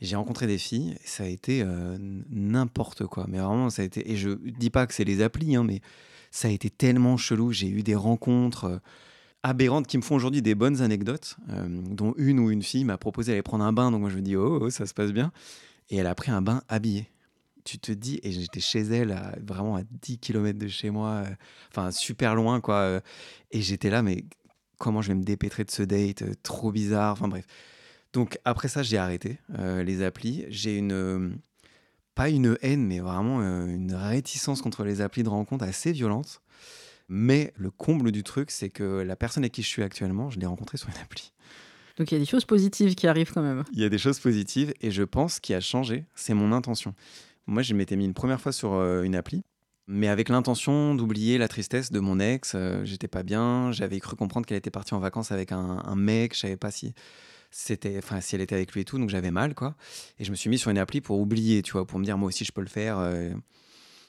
[0.00, 1.98] J'ai rencontré des filles, ça a été euh,
[2.30, 3.26] n'importe quoi.
[3.28, 4.08] Mais vraiment, ça a été.
[4.12, 5.80] Et je dis pas que c'est les applis, hein, mais
[6.30, 7.50] ça a été tellement chelou.
[7.50, 8.78] J'ai eu des rencontres euh,
[9.42, 13.32] aberrantes qui me font aujourd'hui des bonnes anecdotes, dont une où une fille m'a proposé
[13.32, 13.90] d'aller prendre un bain.
[13.90, 15.32] Donc moi, je me dis, oh, oh, ça se passe bien.
[15.88, 17.10] Et elle a pris un bain habillé
[17.64, 21.34] tu te dis, et j'étais chez elle, vraiment à 10 km de chez moi, euh,
[21.70, 22.76] enfin super loin, quoi.
[22.76, 23.00] Euh,
[23.50, 24.24] et j'étais là, mais
[24.78, 27.46] comment je vais me dépêtrer de ce date euh, Trop bizarre, enfin bref.
[28.12, 30.44] Donc après ça, j'ai arrêté les applis.
[30.48, 31.38] J'ai une,
[32.16, 36.42] pas une haine, mais vraiment une réticence contre les applis de rencontre assez violente.
[37.08, 40.40] Mais le comble du truc, c'est que la personne avec qui je suis actuellement, je
[40.40, 41.30] l'ai rencontrée sur une appli.
[42.00, 43.62] Donc il y a des choses positives qui arrivent quand même.
[43.72, 46.94] Il y a des choses positives et je pense qu'il a changé, c'est mon intention.
[47.50, 49.42] Moi, je m'étais mis une première fois sur euh, une appli,
[49.88, 52.52] mais avec l'intention d'oublier la tristesse de mon ex.
[52.54, 53.72] Euh, j'étais pas bien.
[53.72, 56.36] J'avais cru comprendre qu'elle était partie en vacances avec un, mec.
[56.36, 56.94] Je savais pas si
[57.50, 58.98] c'était, enfin, si elle était avec lui et tout.
[58.98, 59.74] Donc j'avais mal, quoi.
[60.20, 62.16] Et je me suis mis sur une appli pour oublier, tu vois, pour me dire
[62.16, 63.00] moi aussi je peux le faire.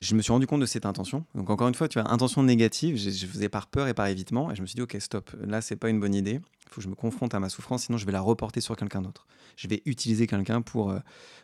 [0.02, 1.26] Je me suis rendu compte de cette intention.
[1.36, 2.98] Donc encore une fois, tu as intention négative.
[2.98, 4.52] Je, faisais par peur et par évitement.
[4.52, 5.32] Et je me suis dit ok stop.
[5.46, 6.40] Là c'est pas une bonne idée.
[6.42, 8.76] Il faut que je me confronte à ma souffrance, sinon je vais la reporter sur
[8.76, 11.00] quelqu'un d'autre je vais utiliser quelqu'un pour euh,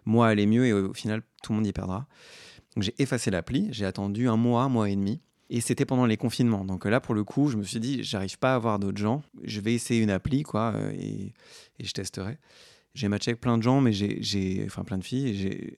[0.05, 2.07] moi aller mieux et au final, tout le monde y perdra.
[2.75, 5.21] Donc j'ai effacé l'appli, j'ai attendu un mois, un mois et demi.
[5.49, 6.65] Et c'était pendant les confinements.
[6.65, 9.23] Donc là, pour le coup, je me suis dit, j'arrive pas à avoir d'autres gens.
[9.43, 11.33] Je vais essayer une appli, quoi, euh, et,
[11.79, 12.37] et je testerai.
[12.95, 15.37] J'ai matché avec plein de gens, mais j'ai, enfin plein de filles.
[15.37, 15.77] J'ai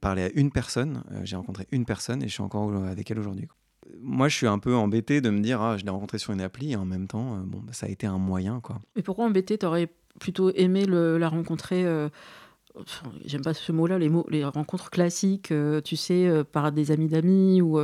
[0.00, 1.02] parlé à une personne.
[1.12, 3.48] Euh, j'ai rencontré une personne et je suis encore avec elle aujourd'hui.
[4.00, 6.40] Moi, je suis un peu embêté de me dire, ah, je l'ai rencontré sur une
[6.40, 8.80] appli, et en même temps, bon, bah, ça a été un moyen, quoi.
[8.96, 9.58] Mais pourquoi embêté?
[9.58, 9.88] T'aurais
[10.18, 11.84] plutôt aimé la rencontrer.
[11.84, 12.08] Euh,
[13.24, 16.90] j'aime pas ce mot-là, les, mots, les rencontres classiques, euh, tu sais, euh, par des
[16.90, 17.78] amis d'amis ou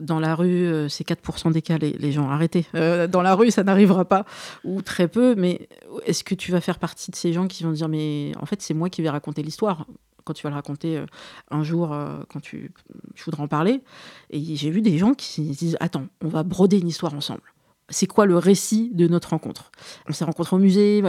[0.00, 2.64] dans la rue, c'est 4% des cas, les, gens, arrêtez.
[2.72, 4.24] dans la rue, ça n'arrivera pas,
[4.64, 5.68] ou très peu, mais
[6.06, 8.62] est-ce que tu vas faire partie de ces gens qui vont dire, mais en fait,
[8.62, 9.86] c'est moi qui vais raconter l'histoire?
[10.24, 11.04] Quand tu vas le raconter
[11.50, 11.96] un jour,
[12.28, 12.72] quand tu,
[13.14, 13.82] tu voudras en parler.
[14.30, 17.42] Et j'ai vu des gens qui disent, attends, on va broder une histoire ensemble.
[17.88, 19.70] C'est quoi le récit de notre rencontre?
[20.08, 21.02] On s'est rencontrés au musée,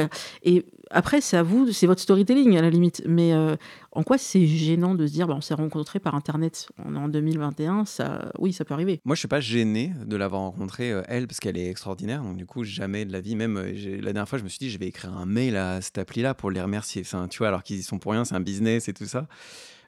[0.43, 3.02] Et après, c'est à vous, c'est votre storytelling à la limite.
[3.08, 3.56] Mais euh,
[3.91, 7.86] en quoi c'est gênant de se dire, bah, on s'est rencontrés par Internet en 2021
[7.86, 9.02] ça, Oui, ça peut arriver.
[9.04, 12.22] Moi, je suis pas gêné de l'avoir rencontrée, euh, elle, parce qu'elle est extraordinaire.
[12.22, 14.60] Donc, du coup, jamais de la vie, même euh, la dernière fois, je me suis
[14.60, 17.02] dit, je vais écrire un mail à cette appli-là pour les remercier.
[17.02, 19.28] Enfin, tu vois, alors qu'ils y sont pour rien, c'est un business et tout ça.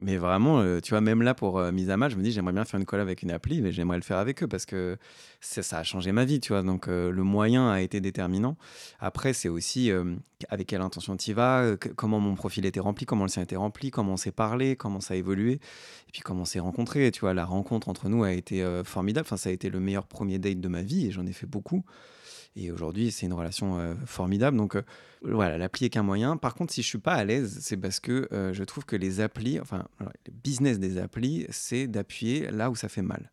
[0.02, 2.66] Mais vraiment, tu vois, même là, pour mise à mal, je me dis, j'aimerais bien
[2.66, 4.98] faire une collab avec une appli, mais j'aimerais le faire avec eux parce que
[5.40, 6.62] ça, a changé ma vie, tu vois.
[6.62, 8.58] Donc, le moyen a été déterminant.
[9.00, 9.90] Après, c'est aussi
[10.50, 10.82] avec quelle
[11.34, 14.76] vas, comment mon profil était rempli, comment le sien était rempli, comment on s'est parlé,
[14.76, 17.10] comment ça a évolué, et puis comment on s'est rencontrés.
[17.10, 19.26] Tu vois, la rencontre entre nous a été formidable.
[19.26, 21.46] Enfin, ça a été le meilleur premier date de ma vie et j'en ai fait
[21.46, 21.84] beaucoup.
[22.56, 24.56] Et aujourd'hui, c'est une relation euh, formidable.
[24.56, 24.82] Donc euh,
[25.22, 26.38] voilà, l'appli est qu'un moyen.
[26.38, 28.96] Par contre, si je suis pas à l'aise, c'est parce que euh, je trouve que
[28.96, 33.30] les applis, enfin, le business des applis, c'est d'appuyer là où ça fait mal.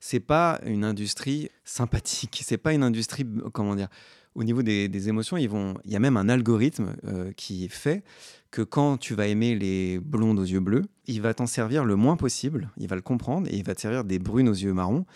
[0.00, 2.42] C'est pas une industrie sympathique.
[2.44, 3.88] C'est pas une industrie, comment dire,
[4.34, 5.50] au niveau des, émotions, il
[5.84, 6.94] y a même un algorithme
[7.36, 8.02] qui fait
[8.50, 11.96] que quand tu vas aimer les blondes aux yeux bleus, il va t'en servir le
[11.96, 14.72] moins possible, il va le comprendre et il va te servir des brunes aux yeux
[14.72, 15.06] marrons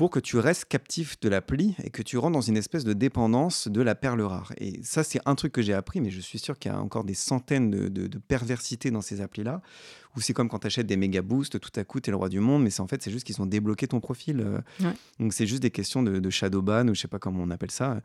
[0.00, 2.94] pour que tu restes captif de l'appli et que tu rentres dans une espèce de
[2.94, 4.54] dépendance de la perle rare.
[4.56, 6.80] Et ça, c'est un truc que j'ai appris, mais je suis sûr qu'il y a
[6.80, 9.60] encore des centaines de, de, perversités dans ces applis-là,
[10.16, 12.16] où c'est comme quand tu achètes des méga boosts, tout à coup, tu es le
[12.16, 14.40] roi du monde, mais c'est en fait, c'est juste qu'ils ont débloqué ton profil.
[14.40, 14.90] Euh.
[15.18, 17.50] Donc, c'est juste des questions de, de shadow ban, ou je sais pas comment on
[17.50, 18.00] appelle ça.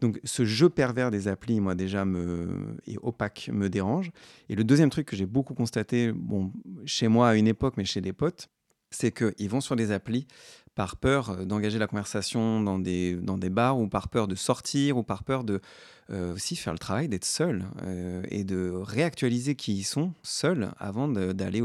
[0.00, 4.10] Donc, ce jeu pervers des applis, moi, déjà, me, et opaque, me dérange.
[4.50, 6.52] Et le deuxième truc que j'ai beaucoup constaté, bon,
[6.84, 8.50] chez moi à une époque, mais chez des potes,
[8.90, 10.26] c'est qu'ils vont sur des applis
[10.78, 14.96] par peur d'engager la conversation dans des, dans des bars ou par peur de sortir
[14.96, 15.60] ou par peur de
[16.08, 17.64] aussi faire le travail d'être seul
[18.30, 21.62] et de réactualiser qui ils sont seuls avant d'aller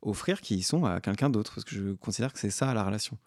[0.00, 2.82] offrir qui ils sont à quelqu'un d'autre parce que je considère que c'est ça la
[2.82, 3.18] relation.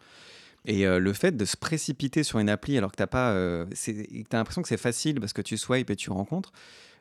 [0.65, 4.63] Et le fait de se précipiter sur une appli alors que tu pas, as l'impression
[4.63, 6.51] que c'est facile parce que tu swipes et tu rencontres,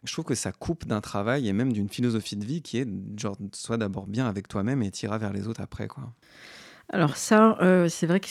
[0.04, 2.88] je trouve que ça coupe d'un travail et même d'une philosophie de vie qui est
[3.16, 6.12] genre sois d'abord bien avec toi-même et t'iras vers les autres après quoi.
[6.90, 8.26] Alors ça, euh, c'est vrai que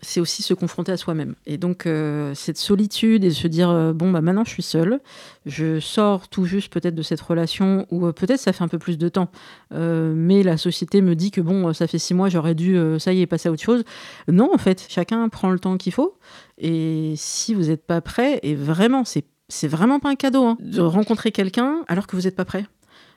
[0.00, 1.34] c'est aussi se confronter à soi-même.
[1.44, 5.00] Et donc euh, cette solitude et se dire euh, bon bah maintenant je suis seule,
[5.44, 8.96] je sors tout juste peut-être de cette relation ou peut-être ça fait un peu plus
[8.96, 9.30] de temps,
[9.70, 13.20] mais la société me dit que bon ça fait six mois j'aurais dû ça y
[13.20, 13.84] est passer à autre chose.
[14.26, 16.16] Non en fait, chacun prend le temps qu'il faut.
[16.56, 20.80] Et si vous n'êtes pas prêt, et vraiment c'est vraiment pas un cadeau hein, de
[20.80, 22.64] rencontrer quelqu'un alors que vous n'êtes pas prêt.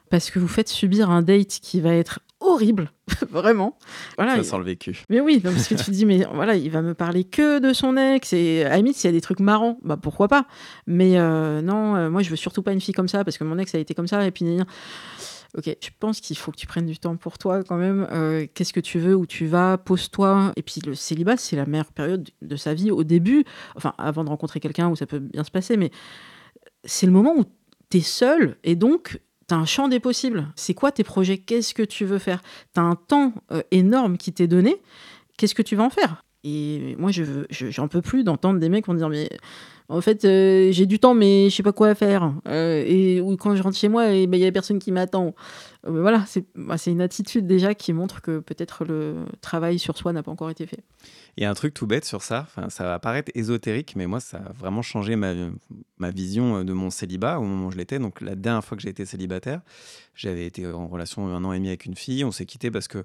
[0.10, 2.92] Parce que vous faites subir un date qui va être horrible,
[3.30, 3.78] vraiment.
[4.18, 5.04] Voilà, ça sent le vécu.
[5.10, 7.74] Mais oui, parce que tu te dis, mais voilà, il va me parler que de
[7.74, 8.34] son ex.
[8.34, 10.46] Et à la limite, s'il y a des trucs marrants, bah pourquoi pas.
[10.88, 13.44] Mais euh, non, euh, moi, je veux surtout pas une fille comme ça, parce que
[13.44, 14.26] mon ex a été comme ça.
[14.26, 14.46] Et puis,
[15.58, 18.08] ok, je pense qu'il faut que tu prennes du temps pour toi quand même.
[18.12, 20.54] Euh, qu'est-ce que tu veux, où tu vas, pose-toi.
[20.56, 23.44] Et puis, le célibat, c'est la meilleure période de sa vie au début.
[23.76, 25.92] Enfin, avant de rencontrer quelqu'un où ça peut bien se passer, mais
[26.84, 27.46] c'est le moment où
[27.90, 30.48] tu es seul et donc tu as un champ des possibles.
[30.56, 31.38] C'est quoi tes projets?
[31.38, 32.42] Qu'est-ce que tu veux faire?
[32.74, 34.82] Tu as un temps euh, énorme qui t'est donné.
[35.38, 36.24] Qu'est-ce que tu vas en faire?
[36.48, 39.30] Et moi, je j'en peux plus d'entendre des mecs vont dire mais
[39.90, 42.34] en fait, euh, j'ai du temps, mais je sais pas quoi faire.
[42.48, 45.34] Euh, et ou quand je rentre chez moi, il ben, y a personne qui m'attend.
[45.84, 46.24] voilà,
[46.56, 50.32] bah, c'est une attitude déjà qui montre que peut-être le travail sur soi n'a pas
[50.32, 50.84] encore été fait.
[51.38, 54.20] Il y a un truc tout bête sur ça, ça va paraître ésotérique, mais moi,
[54.20, 55.34] ça a vraiment changé ma,
[55.98, 57.98] ma vision de mon célibat au moment où je l'étais.
[57.98, 59.62] Donc, la dernière fois que j'ai été célibataire,
[60.14, 62.24] j'avais été en relation un an et demi avec une fille.
[62.24, 63.04] On s'est quitté parce que,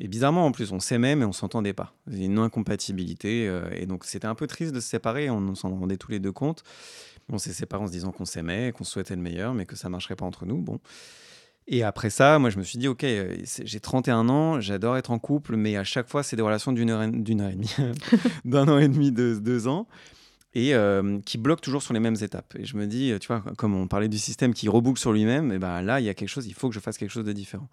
[0.00, 1.92] et bizarrement en plus, on s'aimait, mais on s'entendait pas.
[2.10, 3.48] Il y a une incompatibilité.
[3.48, 5.28] Euh, et donc, c'était un peu triste de se séparer.
[5.28, 6.62] On s'en rendait tous les deux compte.
[7.30, 9.88] On s'est séparés en se disant qu'on s'aimait, qu'on souhaitait le meilleur, mais que ça
[9.88, 10.58] marcherait pas entre nous.
[10.62, 10.78] Bon.
[11.66, 15.10] Et après ça, moi, je me suis dit, OK, euh, j'ai 31 ans, j'adore être
[15.10, 17.74] en couple, mais à chaque fois, c'est des relations d'une heure, d'une heure et demie,
[18.44, 19.88] d'un an et demi, de deux ans,
[20.54, 22.54] et euh, qui bloquent toujours sur les mêmes étapes.
[22.58, 25.52] Et je me dis, tu vois, comme on parlait du système qui reboucle sur lui-même,
[25.52, 27.26] et ben là, il y a quelque chose, il faut que je fasse quelque chose
[27.26, 27.68] de différent.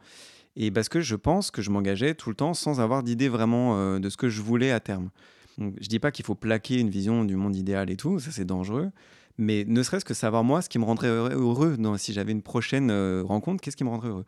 [0.56, 3.78] Et parce que je pense que je m'engageais tout le temps sans avoir d'idée vraiment
[3.78, 5.10] euh, de ce que je voulais à terme.
[5.58, 8.32] Donc, je dis pas qu'il faut plaquer une vision du monde idéal et tout, ça
[8.32, 8.92] c'est dangereux.
[9.38, 12.90] Mais ne serait-ce que savoir moi ce qui me rendrait heureux si j'avais une prochaine
[12.90, 14.26] euh, rencontre, qu'est-ce qui me rendrait heureux?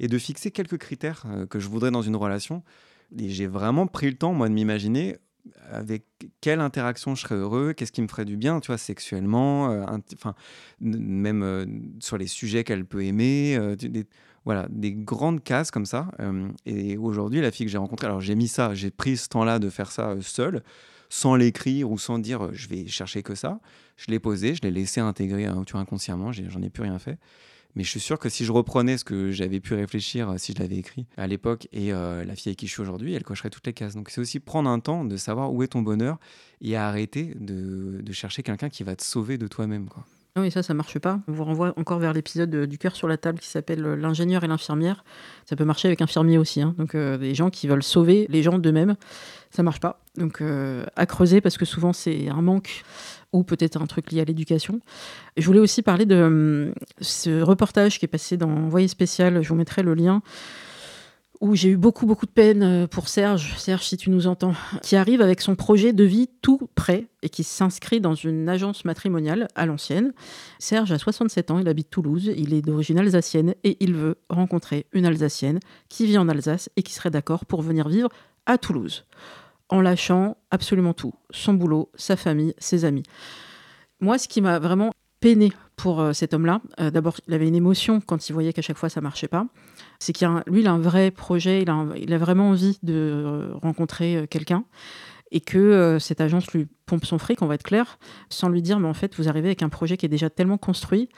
[0.00, 2.62] Et de fixer quelques critères euh, que je voudrais dans une relation.
[3.18, 5.16] Et j'ai vraiment pris le temps, moi, de m'imaginer
[5.70, 6.04] avec
[6.42, 10.34] quelle interaction je serais heureux, qu'est-ce qui me ferait du bien, tu vois, sexuellement, enfin,
[10.80, 13.58] même sur les sujets qu'elle peut aimer,
[14.44, 16.10] voilà, des grandes cases comme ça.
[16.66, 19.58] et aujourd'hui, la fille que j'ai rencontrée, alors j'ai mis ça, j'ai pris ce temps-là
[19.58, 20.62] de faire ça seul,
[21.10, 23.60] sans l'écrire ou sans dire je vais chercher que ça.
[23.96, 27.18] Je l'ai posé, je l'ai laissé intégrer hein, tu inconsciemment, j'en ai plus rien fait.
[27.76, 30.52] Mais je suis sûr que si je reprenais ce que j'avais pu réfléchir, euh, si
[30.52, 33.22] je l'avais écrit à l'époque, et euh, la fille avec qui je suis aujourd'hui, elle
[33.22, 33.94] cocherait toutes les cases.
[33.94, 36.18] Donc c'est aussi prendre un temps de savoir où est ton bonheur
[36.60, 39.88] et arrêter de, de chercher quelqu'un qui va te sauver de toi-même.
[39.88, 40.04] Quoi.
[40.36, 41.20] Ah oui, ça, ça marche pas.
[41.26, 44.46] On vous renvoie encore vers l'épisode du cœur sur la table qui s'appelle L'ingénieur et
[44.46, 45.04] l'infirmière.
[45.44, 46.62] Ça peut marcher avec infirmier aussi.
[46.62, 46.74] Hein.
[46.78, 48.96] Donc, euh, des gens qui veulent sauver les gens d'eux-mêmes,
[49.50, 50.00] ça marche pas.
[50.16, 50.42] Donc,
[50.96, 52.84] à creuser parce que souvent, c'est un manque
[53.32, 54.80] ou peut-être un truc lié à l'éducation.
[55.36, 59.48] Je voulais aussi parler de hum, ce reportage qui est passé dans Envoyé spécial, je
[59.48, 60.22] vous mettrai le lien,
[61.40, 64.54] où j'ai eu beaucoup, beaucoup de peine euh, pour Serge, Serge si tu nous entends,
[64.82, 68.84] qui arrive avec son projet de vie tout prêt et qui s'inscrit dans une agence
[68.84, 70.12] matrimoniale à l'ancienne.
[70.58, 74.86] Serge a 67 ans, il habite Toulouse, il est d'origine alsacienne et il veut rencontrer
[74.92, 78.10] une Alsacienne qui vit en Alsace et qui serait d'accord pour venir vivre
[78.46, 79.06] à Toulouse
[79.70, 83.04] en lâchant absolument tout, son boulot, sa famille, ses amis.
[84.00, 87.54] Moi, ce qui m'a vraiment peiné pour euh, cet homme-là, euh, d'abord, il avait une
[87.54, 89.46] émotion quand il voyait qu'à chaque fois ça marchait pas.
[90.00, 91.76] C'est qu'il lui, il a un vrai projet, il a,
[92.14, 94.64] a vraiment envie de euh, rencontrer quelqu'un
[95.30, 98.80] et que cette agence lui pompe son fric, on va être clair, sans lui dire
[98.80, 101.08] mais en fait vous arrivez avec un projet qui est déjà tellement construit,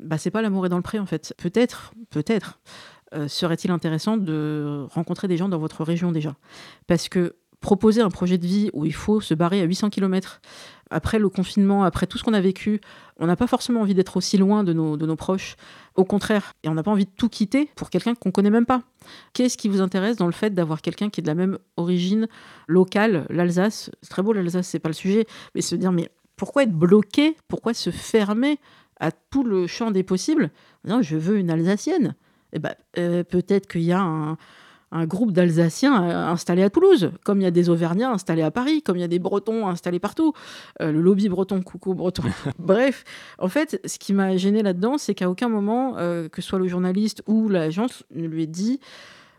[0.00, 1.32] bah c'est pas l'amour est dans le pré en fait.
[1.38, 2.60] Peut-être, peut-être
[3.28, 6.34] serait-il intéressant de rencontrer des gens dans votre région déjà,
[6.88, 10.42] parce que proposer un projet de vie où il faut se barrer à 800 km
[10.92, 12.80] après le confinement, après tout ce qu'on a vécu,
[13.18, 15.56] on n'a pas forcément envie d'être aussi loin de nos, proches.
[15.94, 18.66] Au contraire, et on n'a pas envie de tout quitter pour quelqu'un qu'on connaît même
[18.66, 18.82] pas.
[19.32, 22.28] Qu'est-ce qui vous intéresse dans le fait d'avoir quelqu'un qui est de la même origine
[22.66, 23.90] locale, l'Alsace?
[24.02, 27.36] C'est très beau l'Alsace, c'est pas le sujet, mais se dire mais pourquoi être bloqué?
[27.48, 28.58] Pourquoi se fermer
[29.00, 30.50] à tout le champ des possibles?
[30.84, 32.14] Non, je veux une Alsacienne.
[32.52, 34.36] Eh ben, euh, peut-être qu'il y a un,
[34.92, 38.50] un groupe d'Alsaciens euh, installés à Toulouse, comme il y a des Auvergnats installés à
[38.50, 40.34] Paris, comme il y a des Bretons installés partout.
[40.80, 42.22] Euh, le lobby breton, coucou breton.
[42.58, 43.04] Bref,
[43.38, 46.58] en fait, ce qui m'a gêné là-dedans, c'est qu'à aucun moment, euh, que ce soit
[46.58, 48.78] le journaliste ou l'agence, ne lui ait dit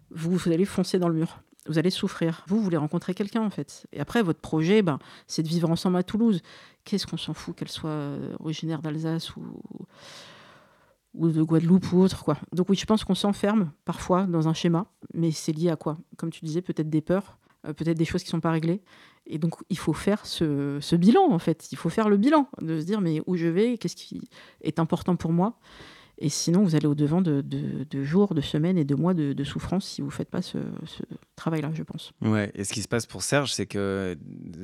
[0.10, 1.40] vous, vous allez foncer dans le mur.
[1.68, 2.44] Vous allez souffrir.
[2.48, 3.86] Vous, vous voulez rencontrer quelqu'un, en fait.
[3.94, 6.42] Et après, votre projet, ben, c'est de vivre ensemble à Toulouse.
[6.84, 9.44] Qu'est-ce qu'on s'en fout qu'elle soit originaire d'Alsace ou
[11.14, 12.24] ou de Guadeloupe ou autre.
[12.24, 12.38] Quoi.
[12.52, 15.98] Donc oui, je pense qu'on s'enferme parfois dans un schéma, mais c'est lié à quoi?
[16.18, 18.82] Comme tu disais, peut-être des peurs, euh, peut-être des choses qui ne sont pas réglées.
[19.26, 21.72] Et donc il faut faire ce, ce, bilan, en fait.
[21.72, 23.78] Il faut faire le bilan, de se dire, mais où je vais?
[23.78, 24.22] Qu'est-ce qui
[24.62, 25.58] est important pour moi?
[26.20, 27.44] Et sinon, vous allez au-devant de,
[28.04, 30.58] jours, de semaines et de mois de, souffrance si vous ne faites pas ce,
[31.36, 32.12] travail-là, je pense.
[32.22, 34.16] Ouais, et ce qui se passe pour Serge, c'est que,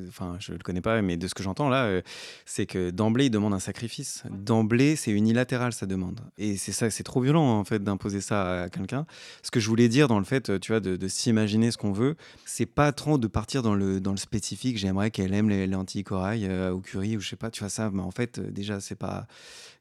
[0.08, 2.02] enfin, je ne le connais pas, mais de ce que j'entends là, euh,
[2.46, 4.22] c'est que d'emblée, il demande un sacrifice.
[4.30, 6.20] D'emblée, c'est unilatéral, sa demande.
[6.38, 9.04] Et c'est ça, c'est trop violent, en fait, d'imposer ça à quelqu'un.
[9.42, 12.16] Ce que je voulais dire, dans le fait, tu vois, de, s'imaginer ce qu'on veut,
[12.46, 14.78] c'est pas trop de partir dans le, dans le spécifique.
[14.78, 17.68] J'aimerais qu'elle aime les lentilles corail euh, au curry ou je sais pas, tu vois
[17.68, 19.26] ça, mais en fait, euh, déjà, c'est pas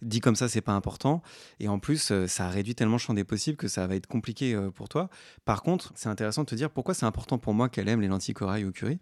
[0.01, 1.21] dit comme ça, c'est pas important.
[1.59, 4.07] Et en plus, euh, ça réduit tellement le champ des possibles que ça va être
[4.07, 5.09] compliqué euh, pour toi.
[5.45, 8.07] Par contre, c'est intéressant de te dire pourquoi c'est important pour moi qu'elle aime les
[8.07, 8.99] lentilles corail au curry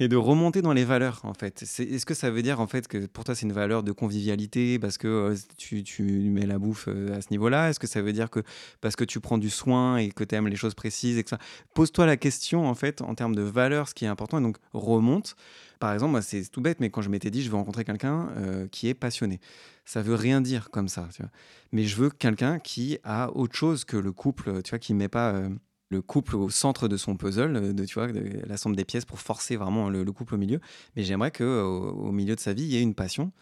[0.00, 1.62] et de remonter dans les valeurs en fait.
[1.62, 4.78] Est-ce que ça veut dire en fait que pour toi c'est une valeur de convivialité
[4.78, 7.70] parce que euh, tu, tu, mets la bouffe à ce niveau-là?
[7.70, 8.40] Est-ce que ça veut dire que
[8.80, 11.30] parce que tu prends du soin et que tu aimes les choses précises et que
[11.30, 11.38] ça...
[11.74, 14.56] Pose-toi la question en fait en termes de valeurs, ce qui est important et donc
[14.72, 15.36] remonte.
[15.80, 18.28] Par exemple, moi c'est tout bête, mais quand je m'étais dit je veux rencontrer quelqu'un
[18.70, 19.40] qui est passionné
[19.88, 21.08] ça veut rien dire comme ça.
[21.14, 21.30] Tu vois.
[21.72, 25.08] Mais je veux quelqu'un qui a autre chose que le couple, tu vois, qui met
[25.08, 25.48] pas euh,
[25.90, 29.20] le couple au centre de son puzzle, euh, de, tu vois, de, des pièces pour
[29.20, 30.60] forcer vraiment le, couple au milieu.
[30.96, 33.32] Mais j'aimerais que au, milieu de sa vie, il y ait une passion,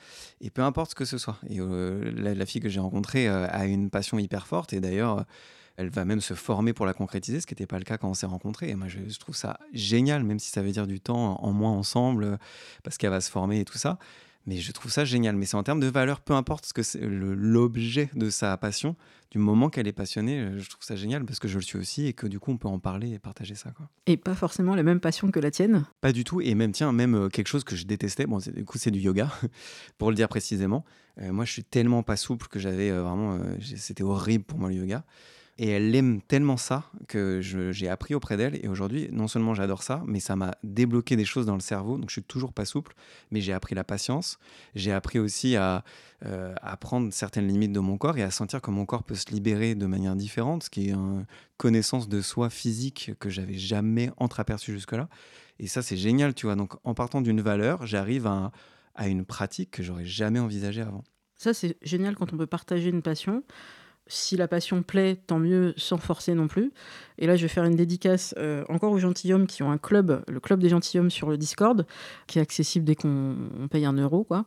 [0.41, 1.39] et peu importe ce que ce soit.
[1.49, 5.25] Et euh, la, fille que j'ai rencontrée a une passion hyper forte, et d'ailleurs
[5.77, 8.09] elle va même se former pour la concrétiser, ce qui n'était pas le cas quand
[8.09, 8.71] on s'est rencontrés.
[8.71, 11.73] Et moi, je, trouve ça génial, même si ça veut dire du temps en moins
[11.73, 12.39] ensemble,
[12.83, 13.99] parce qu'elle va se former et tout ça.
[14.47, 15.37] Mais je trouve ça génial.
[15.37, 18.97] Mais c'est en termes de valeur, peu importe ce que c'est l'objet de sa passion,
[19.31, 21.79] du moment qu'elle est passionnée, euh, je trouve ça génial parce que je le suis
[21.79, 23.71] aussi et que du coup on peut en parler et partager ça.
[23.71, 23.89] Quoi.
[24.07, 25.85] Et pas forcément la même passion que la tienne?
[26.01, 26.41] Pas du tout.
[26.41, 29.01] Et même, tiens, même euh, quelque chose que je détestais, bon, du coup c'est du
[29.01, 29.31] yoga,
[29.99, 30.85] pour le dire précisément.
[31.21, 33.39] Euh, moi je suis tellement pas souple que j'avais vraiment.
[33.61, 35.05] C'était horrible pour moi le yoga.
[35.59, 38.63] Et elle aime tellement ça que j'ai appris auprès d'elle.
[38.63, 41.97] Et aujourd'hui, non seulement j'adore ça, mais ça m'a débloqué des choses dans le cerveau.
[41.97, 42.95] Donc je suis toujours pas souple,
[43.31, 44.39] mais j'ai appris la patience.
[44.75, 45.83] J'ai appris aussi à,
[46.27, 49.31] euh, prendre certaines limites de mon corps et à sentir que mon corps peut se
[49.31, 51.25] libérer de manière différente, ce qui est une
[51.57, 55.09] connaissance de soi physique que j'avais jamais entreaperçu jusque-là.
[55.59, 56.57] Et ça, c'est génial, tu vois.
[56.57, 58.53] Donc en partant d'une valeur, j'arrive à,
[58.95, 61.05] à une pratique que j'aurais jamais envisagée avant.
[61.35, 63.43] Ça, c'est génial quand on peut partager une passion
[64.09, 66.73] si la passion plaît, tant mieux, sans forcer non plus.
[67.19, 70.23] Et là, je vais faire une dédicace euh, encore aux gentilshommes qui ont un club,
[70.29, 71.87] le club des gentilshommes sur le Discord,
[72.27, 73.37] qui est accessible dès qu'on
[73.71, 74.25] paye un euro.
[74.25, 74.47] Quoi.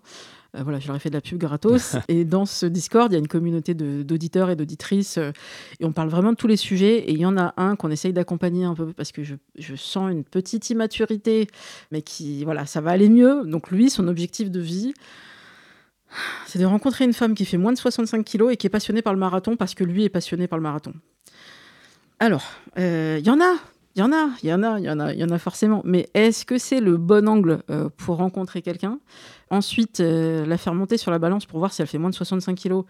[0.56, 1.96] Euh, voilà, je leur ai fait de la pub gratos.
[2.08, 5.18] et dans ce Discord, il y a une communauté d'auditeurs et d'auditrices.
[5.18, 5.32] Euh,
[5.80, 7.00] et on parle vraiment de tous les sujets.
[7.00, 9.76] Et il y en a un qu'on essaye d'accompagner un peu parce que je, je,
[9.76, 11.48] sens une petite immaturité,
[11.92, 13.44] mais qui, voilà, ça va aller mieux.
[13.46, 14.94] Donc lui, son objectif de vie,
[16.46, 19.02] c'est de rencontrer une femme qui fait moins de 65 kilos et qui est passionnée
[19.02, 20.94] par le marathon parce que lui est passionné par le marathon.
[22.20, 22.44] Alors,
[22.76, 23.56] il euh, y en a,
[23.96, 25.40] il y en a, il y en a, il y en a, y en a
[25.40, 25.82] forcément.
[25.86, 29.00] Mais est-ce que c'est le bon angle euh, pour rencontrer quelqu'un?
[29.50, 32.16] Ensuite, euh, la faire monter sur la balance pour voir si elle fait moins de
[32.16, 32.86] 65 kilos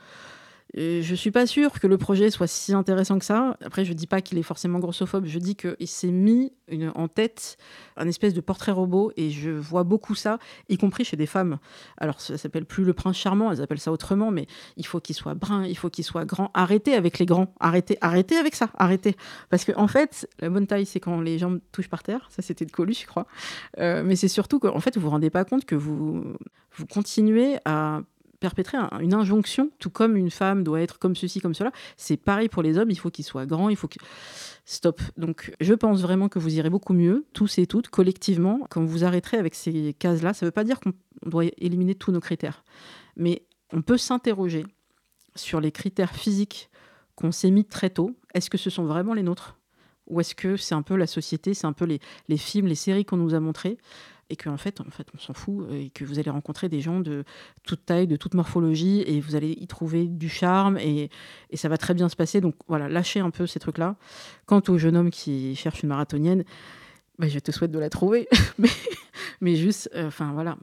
[0.76, 3.57] je suis pas sûre que le projet soit si intéressant que ça.
[3.63, 5.26] Après, je dis pas qu'il est forcément grossophobe.
[5.26, 6.53] Je dis qu'il s'est mis
[6.93, 7.57] en tête
[7.97, 10.38] un espèce de portrait robot et je vois beaucoup ça,
[10.70, 11.57] y compris chez des femmes.
[11.97, 14.45] Alors, ça s'appelle plus le prince charmant, elles appellent ça autrement, mais
[14.78, 16.51] il faut qu'il soit brun, il faut qu'il soit grand.
[16.53, 17.53] Arrêtez avec les grands.
[17.59, 18.70] Arrêtez, arrêtez avec ça.
[18.78, 19.15] Arrêtez.
[19.49, 22.28] Parce que, en fait, la bonne taille, c'est quand les jambes touchent par terre.
[22.30, 23.26] Ça, c'était de Coluche, je crois.
[23.80, 26.24] Euh, mais c'est surtout qu'en fait, vous vous rendez pas compte que vous,
[26.76, 28.01] vous continuez à
[28.39, 31.71] perpétrer une injonction, tout comme une femme doit être comme ceci, comme cela.
[31.97, 33.99] C'est pareil pour les hommes, il faut qu'ils soient grands, il faut que...
[34.65, 35.01] Stop.
[35.17, 39.03] Donc je pense vraiment que vous irez beaucoup mieux, tous et toutes, collectivement, quand vous
[39.03, 40.33] arrêterez avec ces cases-là.
[40.33, 40.93] Ça ne veut pas dire qu'on
[41.25, 42.63] doit éliminer tous nos critères,
[43.15, 43.41] mais
[43.73, 44.65] on peut s'interroger
[45.35, 46.69] sur les critères physiques
[47.15, 48.15] qu'on s'est mis très tôt.
[48.35, 49.59] Est-ce que ce sont vraiment les nôtres?
[50.10, 53.05] Ou est-ce que c'est un peu la société, c'est un peu les, films, les séries
[53.05, 53.78] qu'on nous a montrés
[54.32, 56.99] et qu'en fait, en fait, on s'en fout et que vous allez rencontrer des gens
[56.99, 57.24] de
[57.64, 61.10] toute taille, de toute morphologie et vous allez y trouver du charme et,
[61.49, 62.39] et ça va très bien se passer.
[62.39, 63.95] Donc voilà, lâchez un peu ces trucs-là.
[64.45, 66.43] Quant au jeune homme qui cherche une marathonienne,
[67.20, 68.70] bah, je te souhaite de la trouver, mais,
[69.41, 70.57] mais juste, euh, enfin voilà,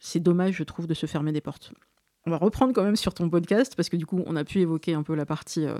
[0.00, 1.72] c'est dommage, je trouve, de se fermer des portes.
[2.26, 4.60] On va reprendre quand même sur ton podcast parce que du coup, on a pu
[4.60, 5.78] évoquer un peu la partie euh,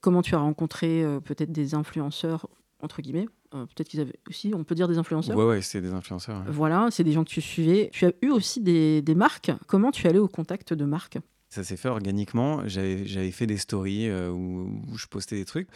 [0.00, 2.48] comment tu as rencontré euh, peut-être des influenceurs
[2.80, 3.28] entre guillemets.
[3.54, 5.36] Euh, peut-être qu'ils avaient aussi, on peut dire des influenceurs.
[5.36, 6.38] Ouais, ouais, c'est des influenceurs.
[6.38, 6.46] ouais.
[6.48, 7.90] Voilà, c'est des gens que tu suivais.
[7.92, 9.50] Tu as eu aussi des, des marques.
[9.66, 11.18] Comment tu es allé au contact de marques?
[11.50, 12.66] Ça s'est fait organiquement.
[12.66, 15.68] J'avais fait des stories où, où je postais des trucs.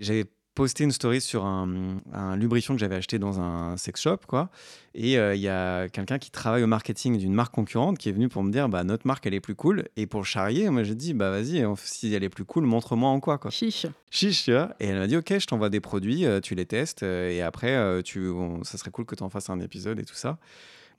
[0.00, 0.24] J'avais
[0.58, 4.50] posté une story sur un, un lubrifiant que j'avais acheté dans un sex shop, quoi.
[4.94, 8.12] Et euh, il y a quelqu'un qui travaille au marketing d'une marque concurrente qui est
[8.12, 9.84] venu pour me dire, bah notre marque elle est plus cool.
[9.96, 13.20] Et pour charrier, moi j'ai dit, bah vas-y, si elle est plus cool, montre-moi en
[13.20, 13.52] quoi, quoi.
[13.52, 13.86] Chiche.
[14.10, 14.74] Chiche, tu vois.
[14.80, 17.40] Et elle m'a dit, ok, je t'envoie des produits, euh, tu les testes, euh, et
[17.40, 20.38] après, tu, on- ça serait cool que tu en fasses un épisode et tout ça.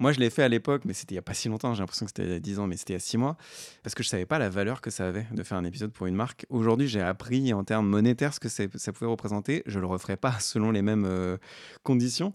[0.01, 1.73] Moi, je l'ai fait à l'époque, mais c'était il n'y a pas si longtemps.
[1.73, 3.17] J'ai l'impression que c'était il y a 10 ans, mais c'était il y a 6
[3.17, 3.35] mois.
[3.83, 6.07] Parce que je savais pas la valeur que ça avait de faire un épisode pour
[6.07, 6.45] une marque.
[6.49, 9.61] Aujourd'hui, j'ai appris en termes monétaires ce que ça pouvait représenter.
[9.65, 11.37] Je le referai pas selon les mêmes euh,
[11.83, 12.33] conditions.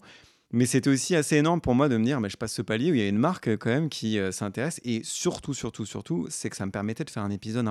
[0.51, 2.91] Mais c'était aussi assez énorme pour moi de me dire, mais je passe ce palier
[2.91, 4.79] où il y a une marque euh, quand même qui euh, s'intéresse.
[4.83, 7.67] Et surtout, surtout, surtout, c'est que ça me permettait de faire un épisode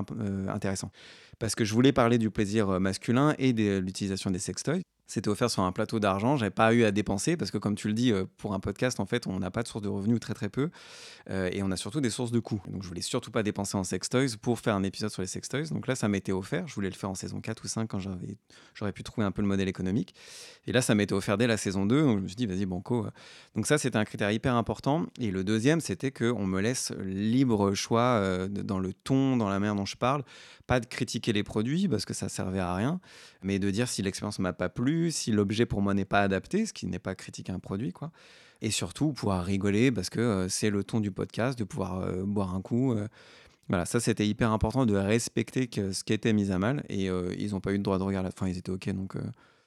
[0.49, 0.91] intéressant.
[1.39, 4.83] Parce que je voulais parler du plaisir masculin et de l'utilisation des sextoys.
[5.07, 7.89] C'était offert sur un plateau d'argent, j'avais pas eu à dépenser parce que comme tu
[7.89, 10.19] le dis, euh, pour un podcast, en fait, on n'a pas de source de revenus
[10.19, 10.71] très très peu
[11.31, 12.63] euh, et on a surtout des sources de coûts.
[12.69, 15.69] Donc je voulais surtout pas dépenser en sextoys pour faire un épisode sur les sextoys.
[15.71, 16.67] Donc là, ça m'était offert.
[16.67, 19.43] Je voulais le faire en saison 4 ou 5 quand j'aurais pu trouver un peu
[19.43, 20.15] le modèle économique.
[20.67, 22.03] Et là, ça m'était offert dès la saison 2.
[22.03, 23.07] Donc je me suis dit, vas-y, banco.
[23.55, 25.07] Donc ça, c'était un critère hyper important.
[25.21, 29.59] Et le deuxième, c'était qu'on me laisse libre choix euh, dans le ton, dans la
[29.59, 30.25] manière dont je parle.
[30.67, 33.01] Pas de critiquer les produits parce que ça servait à rien,
[33.43, 36.65] mais de dire si l'expérience m'a pas plu, si l'objet pour moi n'est pas adapté,
[36.67, 38.11] ce qui n'est pas critiquer un produit, quoi.
[38.63, 42.25] Et surtout pouvoir rigoler parce que euh, c'est le ton du podcast, de pouvoir euh,
[42.25, 42.93] boire un coup.
[42.93, 43.09] euh.
[43.69, 47.07] Voilà, ça c'était hyper important de respecter que ce qui était mis à mal et
[47.07, 49.17] ils n'ont pas eu de droit de regard à la fin, ils étaient ok donc,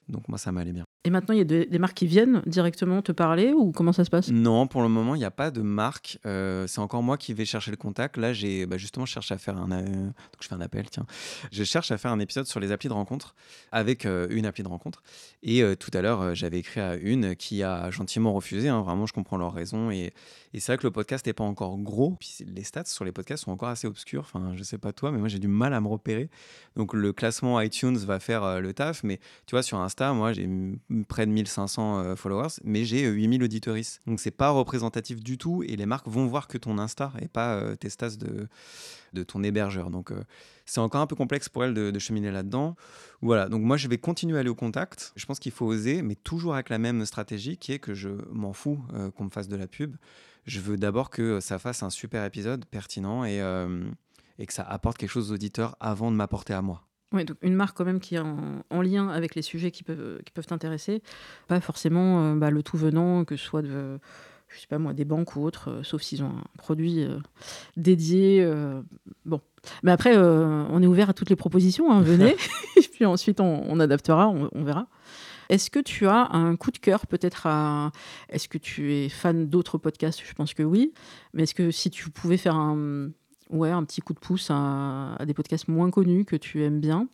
[0.08, 0.84] donc moi ça m'allait bien.
[1.08, 4.03] Et maintenant, il y a des, marques qui viennent directement te parler ou comment ça
[4.03, 4.30] se passe?
[4.30, 6.20] Non, pour le moment, il n'y a pas de marque.
[6.26, 8.18] Euh, c'est encore moi qui vais chercher le contact.
[8.18, 9.72] Là, j'ai bah, justement je cherche à faire un.
[9.72, 11.05] euh, donc je fais un appel, tiens.
[11.49, 13.36] Je cherche à faire un épisode sur les applis de rencontre
[13.72, 15.01] avec euh, une appli de rencontre.
[15.43, 18.68] Et tout à l'heure, j'avais écrit à une qui a gentiment refusé.
[18.68, 18.82] hein.
[18.82, 19.91] vraiment, je comprends leurs raisons.
[19.91, 20.14] Et,
[20.53, 22.18] c'est vrai que le podcast n'est pas encore gros.
[22.47, 24.24] Les stats sur les podcasts sont encore assez obscurs.
[24.24, 26.30] Enfin, je sais pas toi, mais moi j'ai du mal à me repérer.
[26.76, 29.03] Donc le classement iTunes va faire le taf.
[29.03, 30.49] Mais tu vois, sur Insta, moi j'ai
[31.06, 34.02] près de 1500 euh, followers, mais j'ai euh, 8000 auditoristes.
[34.08, 35.64] Donc c'est pas représentatif du tout.
[35.64, 38.48] Et les marques vont voir que ton Insta et pas euh, tes stats de,
[39.14, 39.89] de ton hébergeur.
[39.89, 40.24] Donc euh,
[40.66, 42.76] c'est encore un peu complexe pour elles de, cheminer là-dedans.
[43.22, 45.14] Voilà, donc moi je vais continuer à aller au contact.
[45.16, 48.10] Je pense qu'il faut oser, mais toujours avec la même stratégie qui est que je
[48.32, 49.95] m'en fous euh, qu'on me fasse de la pub.
[50.45, 53.84] Je veux d'abord que ça fasse un super épisode pertinent et, euh,
[54.39, 56.84] et que ça apporte quelque chose aux auditeurs avant de m'apporter à moi.
[57.14, 59.84] Oui, donc une marque quand même qui est en, en lien avec les sujets qui
[59.84, 61.01] peuvent, qui peuvent t'intéresser.
[61.47, 63.97] Pas forcément euh, bah, le tout venant, que ce soit de,
[64.49, 67.20] je sais pas moi, des banques ou autres, euh, sauf s'ils ont un produit euh,
[67.78, 68.45] dédié.
[69.26, 69.39] bon.
[69.84, 72.36] Mais après, on est ouvert à toutes les propositions, hein, venez.
[72.78, 74.88] Et puis ensuite, on, on adaptera, on, on verra.
[75.49, 77.91] Est-ce que tu as un coup de cœur peut-être à...
[78.30, 80.22] Est-ce que tu es fan d'autres podcasts?
[80.26, 80.93] Je pense que oui.
[81.34, 83.10] Mais est-ce que si tu pouvais faire un,
[83.50, 86.80] ouais, un petit coup de pouce à, à des podcasts moins connus que tu aimes
[86.80, 87.08] bien,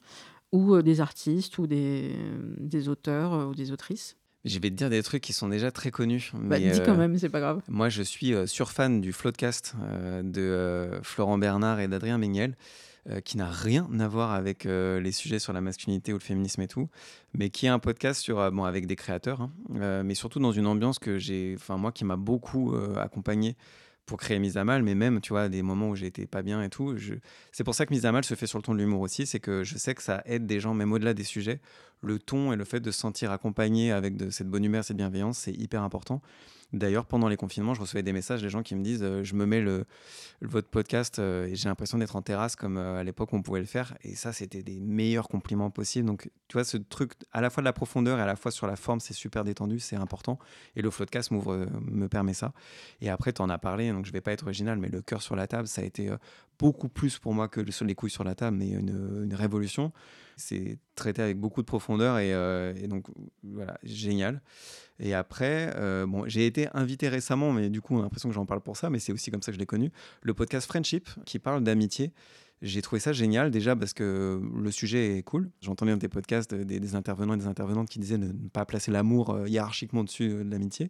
[0.51, 2.15] ou euh, des artistes, ou des,
[2.59, 5.71] des auteurs, euh, ou des autrices Je vais te dire des trucs qui sont déjà
[5.71, 6.31] très connus.
[6.33, 7.61] bah, mais, Dis euh, quand même, c'est pas grave.
[7.67, 12.55] Moi, je suis euh, surfan du Floodcast euh, de euh, Florent Bernard et d'Adrien Méniel,
[13.09, 16.21] euh, qui n'a rien à voir avec euh, les sujets sur la masculinité ou le
[16.21, 16.87] féminisme et tout,
[17.33, 20.39] mais qui est un podcast sur, euh, bon, avec des créateurs, hein, euh, mais surtout
[20.39, 23.57] dans une ambiance que j'ai, enfin moi, qui m'a beaucoup euh, accompagné
[24.05, 26.61] pour créer Mise à Mal, mais même, tu vois, des moments où j'étais pas bien
[26.61, 26.95] et tout.
[27.51, 29.25] C'est pour ça que Mise à Mal se fait sur le ton de l'humour aussi,
[29.25, 31.61] c'est que je sais que ça aide des gens, même au-delà des sujets.
[32.01, 34.97] Le ton et le fait de se sentir accompagné avec de cette bonne humeur, cette
[34.97, 36.21] bienveillance, c'est hyper important.
[36.73, 39.35] D'ailleurs, pendant les confinements, je recevais des messages des gens qui me disent euh, Je
[39.35, 39.85] me mets le,
[40.41, 43.59] votre podcast euh, et j'ai l'impression d'être en terrasse comme euh, à l'époque on pouvait
[43.59, 43.95] le faire.
[44.01, 46.07] Et ça, c'était des meilleurs compliments possibles.
[46.07, 48.49] Donc, tu vois, ce truc à la fois de la profondeur et à la fois
[48.49, 50.39] sur la forme, c'est super détendu, c'est important.
[50.75, 52.53] Et le podcast m'ouvre, me permet ça.
[53.01, 55.21] Et après, tu en as parlé, donc je vais pas être original, mais le cœur
[55.21, 56.11] sur la table, ça a été
[56.57, 59.91] beaucoup plus pour moi que les couilles sur la table, mais une révolution.
[60.37, 63.07] C'est traité avec beaucoup de profondeur et, euh, donc
[63.43, 64.41] voilà, génial.
[64.99, 68.45] Et après, euh, bon, j'ai été invité récemment, mais du coup, on l'impression que j'en
[68.45, 69.91] parle pour ça, mais c'est aussi comme ça que je l'ai connu.
[70.21, 72.13] Le podcast Friendship, qui parle d'amitié.
[72.61, 75.49] J'ai trouvé ça génial, déjà parce que le sujet est cool.
[75.61, 78.65] J'entendais dans tes podcasts des, des intervenants et des intervenantes qui disaient de ne pas
[78.65, 80.89] placer l'amour euh, hiérarchiquement dessus de l'amitié.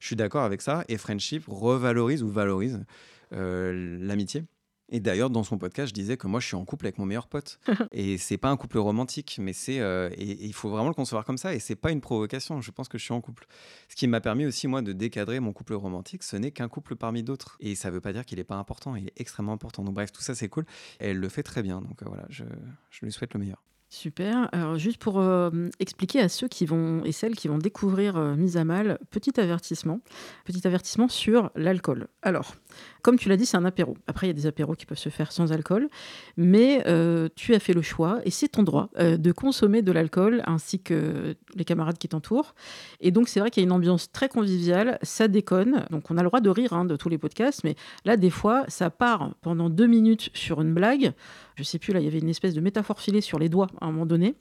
[0.00, 0.84] Je suis d'accord avec ça.
[0.88, 2.84] Et Friendship revalorise ou valorise
[3.30, 4.44] l'amitié.
[4.90, 7.06] Et d'ailleurs, dans son podcast, je disais que moi, je suis en couple avec mon
[7.06, 7.58] meilleur pote.
[7.92, 9.80] et c'est pas un couple romantique, mais c'est.
[9.80, 11.54] euh, et, et il faut vraiment le concevoir comme ça.
[11.54, 12.60] Et c'est pas une provocation.
[12.60, 13.46] Je pense que je suis en couple.
[13.88, 16.22] Ce qui m'a permis aussi, moi, de décadrer mon couple romantique.
[16.22, 17.56] Ce n'est qu'un couple parmi d'autres.
[17.60, 18.94] Et ça veut pas dire qu'il est pas important.
[18.94, 19.82] Il est extrêmement important.
[19.84, 20.64] Donc, bref, tout ça, c'est cool.
[21.00, 21.80] Et elle le fait très bien.
[21.80, 22.44] Donc, euh, voilà, je,
[22.90, 23.62] je lui souhaite le meilleur.
[23.90, 24.48] Super.
[24.52, 28.34] Alors, juste pour euh, expliquer à ceux qui vont et celles qui vont découvrir euh,
[28.34, 30.00] Mise à Mal, petit avertissement.
[30.44, 32.08] Petit avertissement sur l'alcool.
[32.22, 32.56] Alors,
[33.02, 33.96] comme tu l'as dit, c'est un apéro.
[34.08, 35.88] Après, il y a des apéros qui peuvent se faire sans alcool.
[36.36, 40.42] Mais euh, tu as fait le choix, et c'est ton droit, de consommer de l'alcool
[40.46, 42.54] ainsi que les camarades qui t'entourent.
[43.00, 44.98] Et donc, c'est vrai qu'il y a une ambiance très conviviale.
[45.02, 45.84] Ça déconne.
[45.90, 47.62] Donc, on a le droit de rire hein, de tous les podcasts.
[47.62, 51.12] Mais là, des fois, ça part pendant deux minutes sur une blague
[51.56, 53.68] je sais plus, là, il y avait une espèce de métaphore filée sur les doigts
[53.80, 54.34] à un moment donné.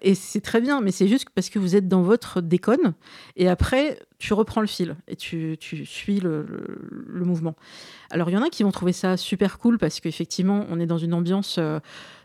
[0.00, 2.94] Et c'est très bien, mais c'est juste parce que vous êtes dans votre déconne.
[3.36, 6.46] Et après, tu reprends le fil et tu, suis le,
[7.08, 7.56] mouvement.
[8.10, 10.86] Alors, il y en a qui vont trouver ça super cool parce qu'effectivement, on est
[10.86, 11.56] dans une ambiance.
[11.58, 11.80] Euh,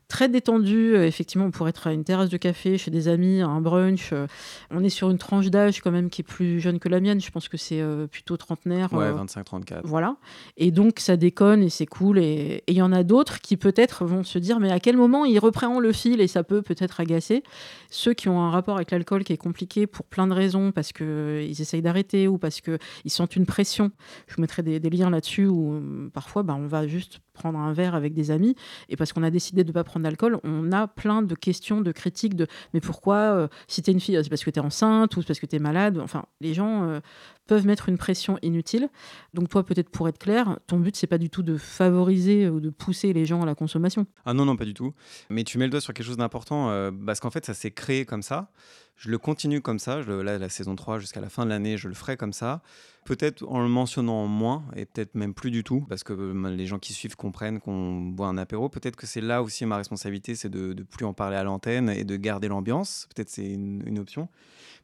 [0.07, 0.95] très détendu.
[0.95, 3.61] Euh, effectivement, on pourrait être à une terrasse de café chez des amis, à un
[3.61, 4.11] brunch.
[4.13, 4.27] Euh,
[4.71, 7.19] on est sur une tranche d'âge quand même qui est plus jeune que la mienne.
[7.21, 8.93] Je pense que c'est euh, plutôt trentenaire.
[8.93, 9.81] Ouais, 25-34.
[9.83, 10.17] Voilà.
[10.57, 12.19] Et donc, ça déconne et c'est cool.
[12.19, 15.25] Et il y en a d'autres qui peut-être vont se dire, mais à quel moment
[15.25, 17.43] ils reprennent le fil et ça peut peut-être agacer?
[17.89, 20.93] Ceux qui ont un rapport avec l'alcool qui est compliqué pour plein de raisons, parce
[20.93, 22.77] qu'ils essayent d'arrêter ou parce qu'ils
[23.07, 23.91] sentent une pression.
[24.27, 25.81] Je vous mettrai des, liens là-dessus où
[26.13, 28.55] parfois, bah, on va juste prendre un verre avec des amis
[28.89, 31.81] et parce qu'on a décidé de ne pas prendre d'alcool, on a plein de questions,
[31.81, 34.59] de critiques de mais pourquoi euh, si tu es une fille, c'est parce que tu
[34.59, 35.99] es enceinte ou c'est parce que tu es malade?
[35.99, 36.99] Enfin, les gens euh,
[37.47, 38.89] peuvent mettre une pression inutile.
[39.33, 42.59] Donc toi, peut-être pour être clair, ton but c'est pas du tout de favoriser ou
[42.59, 44.07] de pousser les gens à la consommation.
[44.25, 44.93] Ah non non, pas du tout.
[45.29, 47.71] Mais tu mets le doigt sur quelque chose d'important euh, parce qu'en fait, ça s'est
[47.71, 48.51] créé comme ça.
[48.95, 50.01] Je le continue comme ça.
[50.01, 52.61] Je là, la saison 3 jusqu'à la fin de l'année, je le ferai comme ça.
[53.05, 56.65] Peut-être en le mentionnant moins et peut-être même plus du tout, parce que euh, les
[56.65, 58.67] gens qui suivent comprennent qu'on boit un apéro.
[58.67, 61.89] Peut-être que c'est là aussi ma responsabilité, c'est de ne plus en parler à l'antenne
[61.89, 63.07] et de garder l'ambiance.
[63.13, 64.27] Peut-être c'est une, option.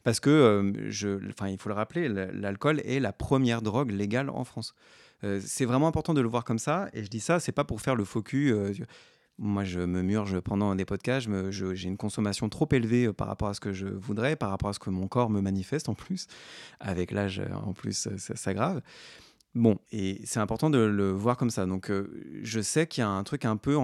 [0.04, 4.76] Parce que, euh, il faut le rappeler, l'alcool est la première drogue légale en France.
[5.24, 6.90] Euh, c'est vraiment important de le voir comme ça.
[6.94, 8.54] Et je dis ça, c'est pas pour faire le focus.
[9.44, 13.48] Moi, je me murge pendant des podcasts, j'ai une consommation trop élevée euh, par rapport
[13.48, 15.96] à ce que je voudrais, par rapport à ce que mon corps me manifeste en
[15.96, 16.28] plus.
[16.80, 18.82] Avec l'âge, euh, en plus, euh, ça s'aggrave.
[19.56, 21.66] Bon, et c'est important de le voir comme ça.
[21.66, 21.92] Donc,
[22.44, 23.76] je sais qu'il y a un truc un peu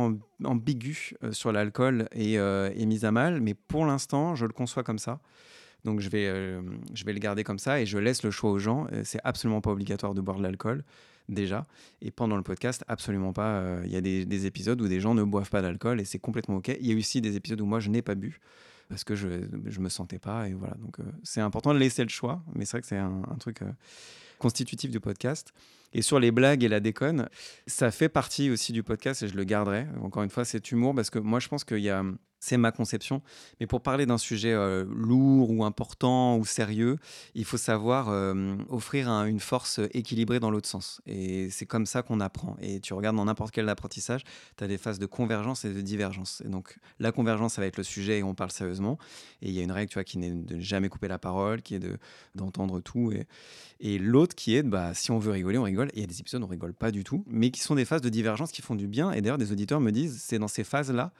[0.46, 4.98] ambigu sur l'alcool et, et, mise à mal, mais pour l'instant, je le conçois comme
[4.98, 5.20] ça.
[5.84, 6.26] Donc, je vais,
[6.94, 8.88] je vais le garder comme ça et je laisse le choix aux gens.
[9.04, 10.86] C'est absolument pas obligatoire de boire de l'alcool
[11.30, 11.66] déjà.
[12.02, 13.58] Et pendant le podcast, absolument pas.
[13.58, 16.20] Euh, il y a des, épisodes où des gens ne boivent pas d'alcool et c'est
[16.20, 16.70] complètement OK.
[16.80, 18.40] Il y a aussi des épisodes où moi, je n'ai pas bu
[18.90, 20.48] parce que je ne me sentais pas.
[20.48, 20.76] Et voilà.
[20.76, 22.44] Donc, euh, c'est important de laisser le choix.
[22.56, 23.72] Mais c'est vrai que c'est un, truc euh,
[24.40, 25.54] constitutif du podcast.
[25.94, 27.30] Et sur les blagues et la déconne,
[27.66, 29.88] ça fait partie aussi du podcast et je le garderai.
[30.02, 32.04] Encore une fois, c'est humour parce que moi, je pense qu'il y a
[32.40, 33.22] c'est ma conception.
[33.60, 36.98] Mais pour parler d'un sujet euh, lourd ou important ou sérieux,
[37.36, 41.02] il faut savoir euh, offrir une force équilibrée dans l'autre sens.
[41.06, 42.56] Et c'est comme ça qu'on apprend.
[42.62, 44.24] Et tu regardes dans n'importe quel apprentissage,
[44.58, 46.42] tu as des phases de convergence et de divergence.
[46.46, 48.98] Et donc la convergence, ça va être le sujet et on parle sérieusement.
[49.42, 51.62] Et il y a une règle tu vois, qui n'est de jamais couper la parole,
[51.62, 51.82] qui est
[52.36, 53.12] d'entendre tout.
[53.12, 53.28] Et,
[53.80, 55.90] et l'autre qui est, bah, si on veut rigoler, on rigole.
[55.90, 57.76] Et il y a des épisodes où on rigole pas du tout, mais qui sont
[57.76, 59.12] des phases de divergence qui font du bien.
[59.12, 61.12] Et d'ailleurs, des auditeurs me disent, c'est dans ces phases-là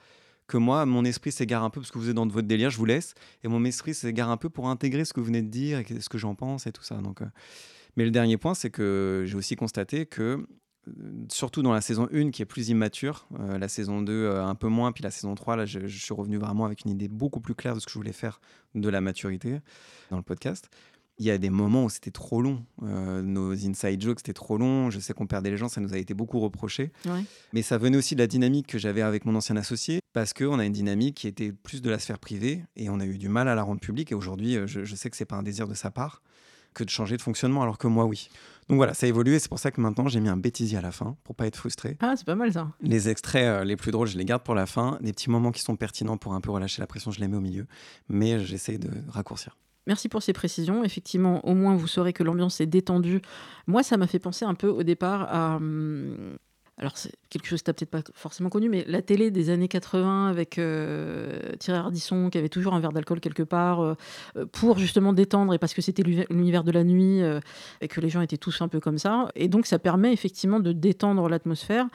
[0.48, 2.78] que moi, mon esprit s'égare un peu parce que vous êtes dans votre délire, je
[2.78, 5.48] vous laisse, et mon esprit s'égare un peu pour intégrer ce que vous venez de
[5.48, 6.96] dire et ce que j'en pense et tout ça.
[6.96, 7.26] Donc, euh.
[7.96, 10.46] Mais le dernier point, c'est que j'ai aussi constaté que,
[10.88, 10.92] euh,
[11.30, 14.68] surtout dans la saison 1 qui est plus immature, euh, la saison 2 un peu
[14.68, 17.40] moins, puis la saison 3, là, je, je, suis revenu vraiment avec une idée beaucoup
[17.40, 18.40] plus claire de ce que je voulais faire
[18.74, 19.60] de la maturité
[20.10, 20.70] dans le podcast
[21.18, 22.64] il y a des moments où c'était trop long.
[22.82, 24.90] Euh, nos inside jokes, c'était trop long.
[24.90, 26.92] Je sais qu'on perdait les gens, ça nous a été beaucoup reproché.
[27.52, 30.58] Mais ça venait aussi de la dynamique que j'avais avec mon ancien associé, parce qu'on
[30.58, 33.28] a une dynamique qui était plus de la sphère privée, et on a eu du
[33.28, 34.12] mal à la rendre publique.
[34.12, 36.22] Et aujourd'hui, euh, je, sais que c'est pas un désir de sa part
[36.74, 38.28] que de changer de fonctionnement, alors que moi, oui.
[38.68, 39.38] Donc voilà, ça a évolué.
[39.40, 41.56] C'est pour ça que maintenant, j'ai mis un bêtisier à la fin, pour pas être
[41.56, 41.96] frustré.
[42.00, 42.70] Ah, c'est pas mal ça.
[42.80, 44.98] Les extraits euh, les plus drôles, je les garde pour la fin.
[45.00, 47.36] Les petits moments qui sont pertinents pour un peu relâcher la pression, je les mets
[47.36, 47.66] au milieu.
[48.08, 49.56] Mais j'essaie de raccourcir.
[49.88, 50.84] Merci pour ces précisions.
[50.84, 53.20] Effectivement, au moins, vous saurez que l'ambiance est détendue.
[53.66, 56.36] Moi, ça m'a fait penser un peu au départ à hum,
[56.78, 59.66] alors c'est quelque chose que tu peut-être pas forcément connu, mais la télé des années
[59.66, 63.94] 80 avec euh, Thierry Ardisson qui avait toujours un verre d'alcool quelque part euh,
[64.36, 67.20] euh, pour justement détendre et parce que c'était l'univers de la nuit
[67.80, 69.28] et que les gens étaient tous un peu comme ça.
[69.34, 71.86] Et donc ça permet effectivement de détendre l'atmosphère.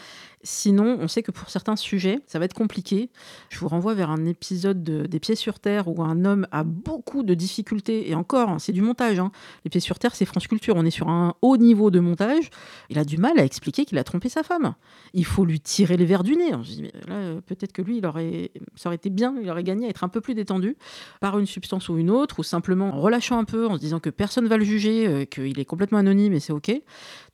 [0.43, 3.09] Sinon, on sait que pour certains sujets, ça va être compliqué.
[3.49, 7.23] Je vous renvoie vers un épisode des Pieds sur Terre où un homme a beaucoup
[7.23, 9.19] de difficultés et encore, hein, c'est du montage.
[9.19, 9.31] Hein.
[9.63, 10.75] Les Pieds sur Terre, c'est France Culture.
[10.75, 12.49] On est sur un haut niveau de montage.
[12.89, 14.75] Il a du mal à expliquer qu'il a trompé sa femme.
[15.13, 16.51] Il faut lui tirer les verres du nez.
[16.51, 16.59] Là,
[17.15, 20.03] euh, peut-être que lui, il aurait, ça aurait été bien, il aurait gagné à être
[20.03, 20.75] un peu plus détendu
[21.21, 23.99] par une substance ou une autre, ou simplement en relâchant un peu, en se disant
[23.99, 26.71] que personne ne va le juger, euh, qu'il est complètement anonyme et c'est OK.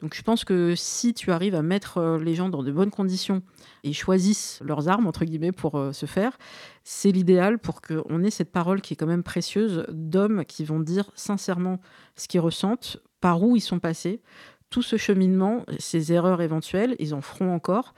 [0.02, 2.92] Donc je pense que si tu arrives à mettre euh, les gens dans de bonnes
[2.92, 3.42] conditions
[3.84, 6.38] et choisissent leurs armes, entre guillemets, pour euh, se faire,
[6.84, 10.80] c'est l'idéal pour qu'on ait cette parole qui est quand même précieuse d'hommes qui vont
[10.80, 11.80] dire sincèrement
[12.16, 14.22] ce qu'ils ressentent, par où ils sont passés,
[14.70, 17.94] tout ce cheminement, ces erreurs éventuelles, ils en feront encore,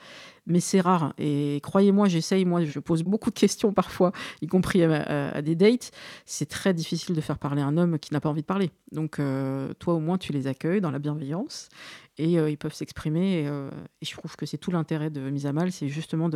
[0.48, 1.14] mais c'est rare.
[1.18, 4.12] Et croyez-moi, j'essaye, moi, je pose beaucoup de questions parfois,
[4.42, 5.92] y compris à, des dates.
[6.26, 8.72] C'est très difficile de faire parler un homme qui n'a pas envie de parler.
[8.92, 11.70] Donc, euh, toi, au moins, tu les accueilles dans la bienveillance
[12.18, 13.46] et euh, ils peuvent s'exprimer.
[13.48, 13.70] Euh,
[14.02, 16.30] et, je trouve que c'est tout l'intérêt de Mise à Mal, c'est justement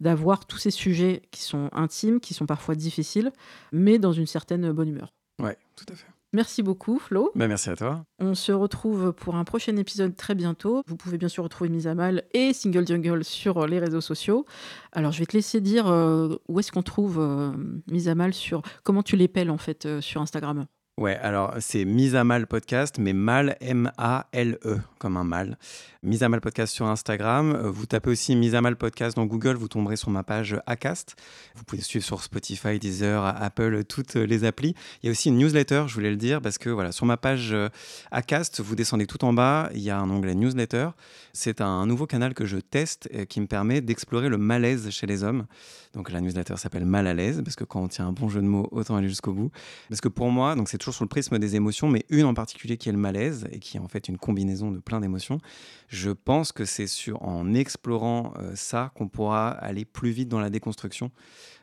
[0.00, 3.32] d'avoir tous ces sujets qui sont intimes, qui sont parfois difficiles,
[3.72, 5.12] mais dans une certaine bonne humeur.
[5.40, 6.11] Ouais, tout à fait.
[6.34, 7.30] Merci beaucoup, Flo.
[7.34, 8.04] Bah, merci à toi.
[8.18, 10.82] On se retrouve pour un prochain épisode très bientôt.
[10.86, 14.46] Vous pouvez bien sûr retrouver Mise à Mal et Single Jungle sur les réseaux sociaux.
[14.92, 17.52] Alors, je vais te laisser dire euh, où est-ce qu'on trouve euh,
[17.90, 18.62] Mise à Mal sur.
[18.82, 20.66] Comment tu l'épelles en fait euh, sur Instagram?
[20.98, 25.56] Ouais, alors c'est Mise à Mal Podcast, mais mal, M-A-L-E, comme un mal.
[26.02, 27.54] Mise à Mal Podcast sur Instagram.
[27.54, 30.60] Euh, vous tapez aussi Mise à Mal Podcast dans Google, vous tomberez sur ma page
[30.66, 31.16] Acast.
[31.54, 34.74] Vous pouvez suivre sur Spotify, Deezer, Apple, toutes les applis.
[35.02, 37.16] Il y a aussi une newsletter, je voulais le dire, parce que voilà, sur ma
[37.16, 37.70] page euh,
[38.10, 40.90] Acast, vous descendez tout en bas, il y a un onglet newsletter.
[41.32, 45.06] C'est un nouveau canal que je teste et qui me permet d'explorer le malaise chez
[45.06, 45.46] les hommes.
[45.94, 48.42] Donc la newsletter s'appelle Mal à l'aise, parce que quand on tient un bon jeu
[48.42, 49.50] de mots, autant aller jusqu'au bout.
[49.88, 52.34] Parce que pour moi, donc c'est toujours sur le prisme des émotions, mais une en
[52.34, 55.38] particulier qui est le malaise, et qui est en fait une combinaison de plein d'émotions.
[55.88, 56.86] Je pense que c'est
[57.20, 61.10] en explorant euh, ça qu'on pourra aller plus vite dans la déconstruction.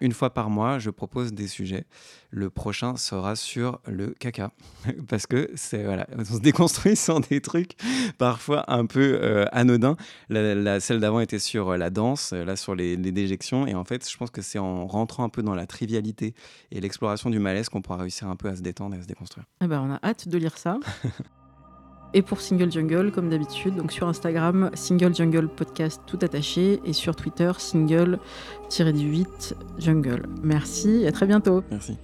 [0.01, 1.85] Une fois par mois, je propose des sujets.
[2.31, 4.51] Le prochain sera sur le caca,
[5.07, 7.75] parce que c'est voilà, on se déconstruit sur des trucs
[8.17, 9.97] parfois un peu euh, anodins.
[10.29, 13.83] La, celle d'avant était sur euh, la danse, là sur les, les déjections, et en
[13.83, 16.33] fait, je pense que c'est en rentrant un peu dans la trivialité
[16.71, 19.07] et l'exploration du malaise qu'on pourra réussir un peu à se détendre et à se
[19.07, 19.45] déconstruire.
[19.61, 20.79] Eh ben, on a hâte de lire ça.
[22.13, 26.93] et pour Single Jungle, comme d'habitude, donc sur Instagram, Single Jungle Podcast tout attaché, et
[26.93, 30.23] sur Twitter, Single-18 Jungle.
[30.43, 31.63] Merci et à très bientôt.
[31.71, 31.97] Merci.